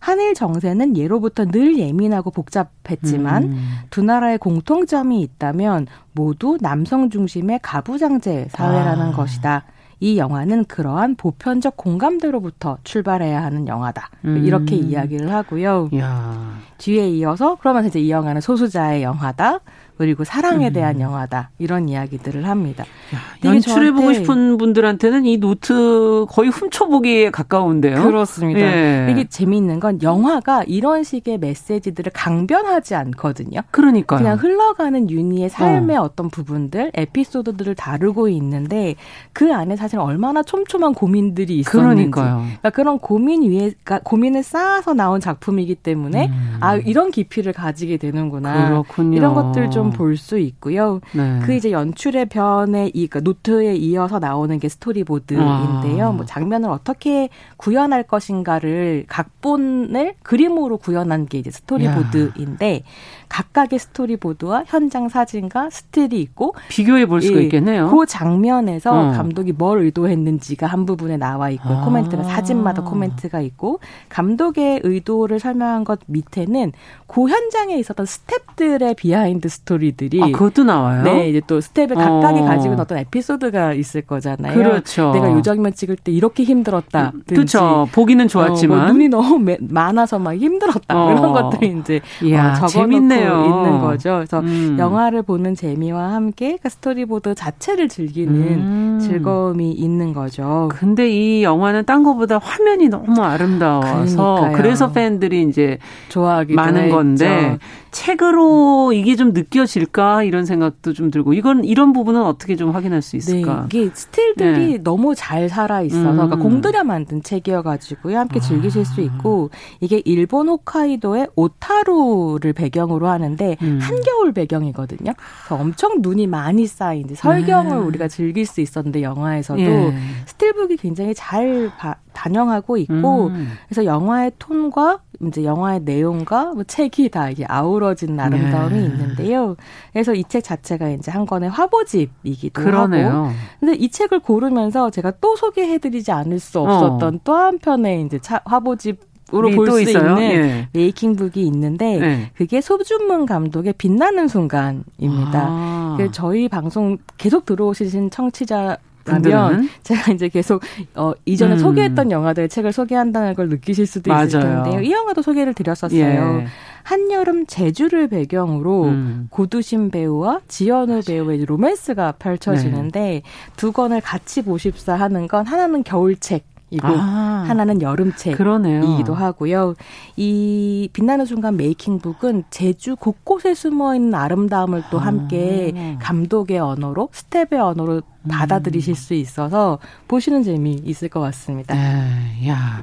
[0.00, 3.68] 한일 정세는 예로부터 늘 예민하고 복잡했지만 음.
[3.90, 9.12] 두 나라의 공통점이 있다면 모두 남성 중심의 가부장제 사회라는 아.
[9.12, 9.64] 것이다.
[10.00, 14.10] 이 영화는 그러한 보편적 공감대로부터 출발해야 하는 영화다.
[14.24, 14.44] 음.
[14.44, 15.90] 이렇게 이야기를 하고요.
[15.96, 16.58] 야.
[16.78, 19.60] 뒤에 이어서 그러면서 이제 이 영화는 소수자의 영화다.
[19.98, 20.72] 그리고 사랑에 음.
[20.72, 22.84] 대한 영화다 이런 이야기들을 합니다.
[23.12, 28.04] 야, 연출해 보고 싶은 분들한테는 이 노트 거의 훔쳐보기에 가까운데요.
[28.04, 28.60] 그렇습니다.
[28.60, 29.08] 예.
[29.10, 33.60] 이게 재미있는 건 영화가 이런 식의 메시지들을 강변하지 않거든요.
[33.72, 36.10] 그러니까 그냥 흘러가는 윤희의 삶의 어.
[36.14, 38.94] 떤 부분들, 에피소드들을 다루고 있는데
[39.32, 42.36] 그 안에 사실 얼마나 촘촘한 고민들이 있었는지, 그러니까요.
[42.36, 46.56] 그러니까 그런 고민 위에 그러니까 고민을 쌓아서 나온 작품이기 때문에 음.
[46.60, 48.68] 아 이런 깊이를 가지게 되는구나.
[48.68, 49.16] 그렇군요.
[49.16, 51.00] 이런 것들 좀좀 볼 수 있고요.
[51.12, 51.40] 네.
[51.44, 56.08] 그 이제 연출의 변에 이 그러니까 노트에 이어서 나오는 게 스토리보드인데요.
[56.08, 56.12] 아.
[56.12, 62.80] 뭐 장면을 어떻게 구현할 것인가를 각본을 그림으로 구현한 게 이제 스토리보드인데 야.
[63.28, 67.90] 각각의 스토리보드와 현장 사진과 스틸이 있고 비교해 볼 수가 예, 있겠네요.
[67.90, 69.12] 그 장면에서 어.
[69.12, 71.84] 감독이 뭘 의도했는지가 한 부분에 나와 있고 아.
[71.84, 76.72] 코멘트가 사진마다 코멘트가 있고 감독의 의도를 설명한 것 밑에는
[77.06, 81.02] 그 현장에 있었던 스탭들의 behind story 들이 아, 그것도 나와요.
[81.02, 82.44] 네, 이제 또 스텝들 각각이 어.
[82.44, 84.54] 가지고 있는 어떤 에피소드가 있을 거잖아요.
[84.54, 85.12] 그렇죠.
[85.12, 87.12] 내가 요 장면 찍을 때 이렇게 힘들었다.
[87.26, 87.88] 그렇죠.
[87.92, 90.96] 보기는 좋았지만 어, 뭐 눈이 너무 많아서 막 힘들었다.
[90.96, 91.12] 어.
[91.12, 93.44] 이런 것들이 이제 이야, 어, 재밌네요.
[93.44, 94.14] 있는 거죠.
[94.16, 94.76] 그래서 음.
[94.78, 98.98] 영화를 보는 재미와 함께 그 스토리보드 자체를 즐기는 음.
[99.00, 100.68] 즐거움이 있는 거죠.
[100.72, 104.52] 근데 이 영화는 딴 거보다 화면이 너무 아름다워서 그러니까요.
[104.56, 107.58] 그래서 팬들이 이제 좋아하기 많은 건데
[107.98, 113.16] 책으로 이게 좀 느껴질까 이런 생각도 좀 들고 이건 이런 부분은 어떻게 좀 확인할 수
[113.16, 113.66] 있을까?
[113.68, 114.78] 네, 이게 스틸들이 네.
[114.78, 116.16] 너무 잘 살아 있어서 음.
[116.16, 118.84] 그러니까 공들여 만든 책이어가지고요 함께 즐기실 아.
[118.84, 123.80] 수 있고 이게 일본 호카이도의 오타루를 배경으로 하는데 음.
[123.82, 125.12] 한겨울 배경이거든요.
[125.50, 127.82] 엄청 눈이 많이 쌓인 설경을 네.
[127.82, 129.94] 우리가 즐길 수 있었는데 영화에서도 예.
[130.26, 133.52] 스틸북이 굉장히 잘 바, 반영하고 있고 음.
[133.68, 138.84] 그래서 영화의 톤과 이제 영화의 내용과 뭐 책이 다 이게 아우러진 아름다움이 네.
[138.86, 139.56] 있는데요.
[139.92, 143.08] 그래서 이 책 자체가 이제 한 권의 화보집이기도 그러네요.
[143.08, 143.28] 하고.
[143.60, 147.18] 근데 이 책을 고르면서 제가 또 소개해드리지 않을 수 없었던 어.
[147.24, 150.68] 또 한 편의 이제 차, 화보집 으로 볼 수 있는 예.
[150.72, 152.30] 메이킹북이 있는데 예.
[152.34, 155.46] 그게 소준문 감독의 빛나는 순간입니다.
[155.50, 155.94] 아.
[155.98, 160.62] 그 저희 방송 계속 들어오시신 청취자 보면 제가 이제 계속
[160.94, 161.58] 어 이전에 음.
[161.58, 164.62] 소개했던 영화들의 책을 소개한다는 걸 느끼실 수도 있을 맞아요.
[164.62, 164.80] 텐데요.
[164.82, 165.98] 이 영화도 소개를 드렸었어요.
[166.00, 166.46] 예.
[166.82, 169.28] 한여름 제주를 배경으로 음.
[169.30, 173.22] 고두심 배우와 지현우 배우의 로맨스가 펼쳐지는데 네.
[173.56, 179.74] 두 권을 같이 보십사 하는 건 하나는 겨울책 이고 아, 하나는 여름책이기도 하고요.
[180.16, 185.98] 이 빛나는 순간 making book은 제주 곳곳에 숨어 있는 아름다움을 또 함께 아.
[186.00, 191.74] 감독의 언어로 스텝의 언어로 받아들이실 수 있어서 보시는 재미 있을 것 같습니다.
[191.74, 192.82] 에, 야.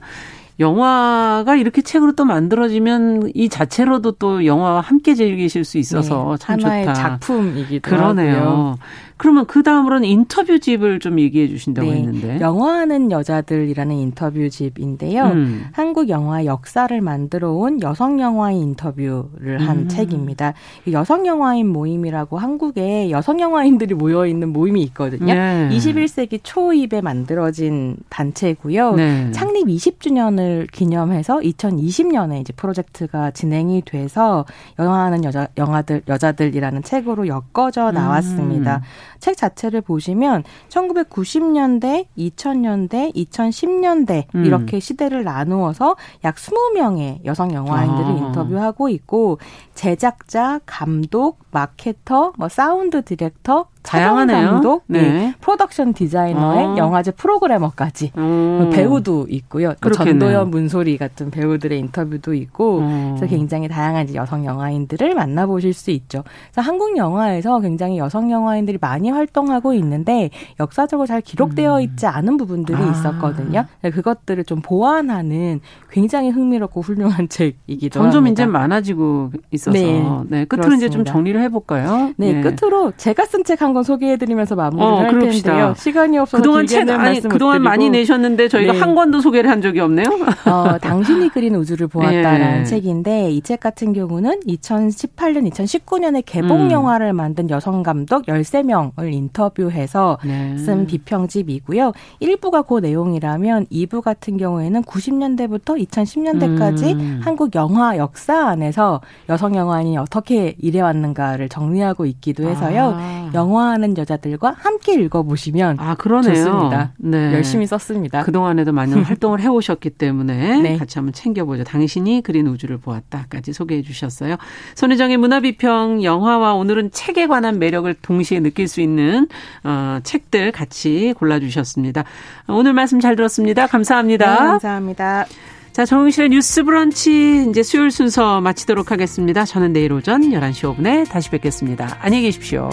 [0.60, 6.60] 영화가 이렇게 책으로 또 만들어지면 이 자체로도 또 영화와 함께 즐기실 수 있어서 네, 참
[6.62, 6.94] 하나의 좋다.
[6.94, 8.36] 작품이기도 그러네요.
[8.36, 8.76] 하고요.
[9.18, 11.98] 그러면 그 다음으로는 인터뷰집을 좀 얘기해 주신다고 네.
[11.98, 12.40] 했는데.
[12.42, 15.24] 영화하는 여자들이라는 인터뷰집인데요.
[15.24, 15.66] 음.
[15.72, 19.88] 한국 영화 역사를 만들어 온 여성 영화인 인터뷰를 한 음.
[19.88, 20.54] 책입니다.
[20.92, 25.34] 여성 영화인 모임이라고 한국에 여성 영화인들이 모여 있는 모임이 있거든요.
[25.34, 25.70] 네.
[25.72, 28.96] 21세기 초입에 만들어진 단체고요.
[28.96, 29.32] 네.
[29.32, 34.46] 창립 20주년을 기념해서 2020년에 이제 프로젝트가 진행이 돼서
[34.80, 38.78] 영화하는 여자 영화하는 여자들이라는 책으로 엮어져 나왔습니다.
[38.78, 38.82] 음.
[39.20, 44.46] 책 자체를 보시면 1990년대, 2000년대, 2010년대 음.
[44.46, 48.28] 이렇게 시대를 나누어서 약 20명의 여성 영화인들을 아.
[48.28, 49.40] 인터뷰하고 있고
[49.74, 54.50] 제작자, 감독, 마케터, 뭐 sound director, 다양하네요.
[54.50, 55.02] 감독, 네.
[55.02, 55.34] 네.
[55.42, 56.78] production 디자이너에 어.
[56.78, 58.70] 영화제 프로그래머까지 음.
[58.74, 59.74] 배우도 있고요.
[59.82, 63.16] 또 전도연, 문소리 같은 배우들의 인터뷰도 있고 음.
[63.16, 66.24] 그래서 굉장히 다양한 여성 영화인들을 만나보실 수 있죠.
[66.52, 70.30] 그래서 한국 영화에서 굉장히 여성 영화인들이 많이 활동하고 있는데
[70.60, 71.82] 역사적으로 잘 기록되어 음.
[71.82, 72.92] 있지 않은 부분들이 아.
[72.92, 73.66] 있었거든요.
[73.82, 75.62] 그것들을 좀 보완하는
[75.92, 78.44] 굉장히 흥미롭고 훌륭한 책이기도 점점 합니다.
[78.44, 80.76] 이제 많아지고 있어서 네, 네 끝으로 그렇습니다.
[80.76, 82.14] 이제 좀 정리를 해볼까요?
[82.18, 82.42] 네, 네.
[82.42, 85.52] 끝으로 제가 쓴 책한건 소개해드리면서 마무리를 어, 할 그럽시다.
[85.52, 85.74] 텐데요.
[85.78, 88.80] 시간이 없어서 그동안 책 아니 그동안 많이 내셨는데 저희가 네.
[88.80, 90.06] 한 권도 소개를 한 적이 없네요.
[90.52, 92.64] 어, 당신이 그린 우주를 보았다라는 예.
[92.66, 96.72] 책인데 이 책 같은 경우는 2018년, 2019년에 개봉 음.
[96.72, 100.58] 영화를 만든 여성 감독 13명을 인터뷰해서 네.
[100.58, 101.92] 쓴 비평집이고요.
[102.22, 107.22] 1부가 그 내용이라면 2부 같은 경우에는 90년대부터 2010년대까지 음.
[107.24, 112.94] 한국 영화 역사 안에서 여성 영화인이 어떻게 일해왔는가를 정리하고 있기도 해서요.
[112.96, 113.32] 아.
[113.34, 116.34] 영화하는 여자들과 함께 읽어보시면 아, 그러네요.
[116.34, 116.94] 좋습니다.
[116.98, 117.34] 네.
[117.34, 118.24] 열심히 썼습니다.
[118.24, 120.78] 그동안에도 많은 활동을 해오셨기 때문에 네.
[120.78, 121.64] 같이 한번 챙겨보죠.
[121.64, 124.38] 당신이 그린 우주를 보았다까지 소개해 주셨어요.
[124.76, 129.28] 손혜정의 문화비평 영화와 오늘은 책에 관한 매력을 동시에 느낄 수 있는
[129.64, 132.06] 어, 책들 같이 골라주셨습니다.
[132.48, 133.68] 오늘 말씀 잘 들었습니다.
[133.68, 134.32] 감사합니다.
[134.32, 135.26] 네, 감사합니다.
[135.74, 139.44] 자, 정용실의 뉴스 브런치 이제 수요일 순서 마치도록 하겠습니다.
[139.44, 141.98] 저는 내일 오전 11시 5분에 다시 뵙겠습니다.
[142.00, 142.70] 안녕히 계십시오.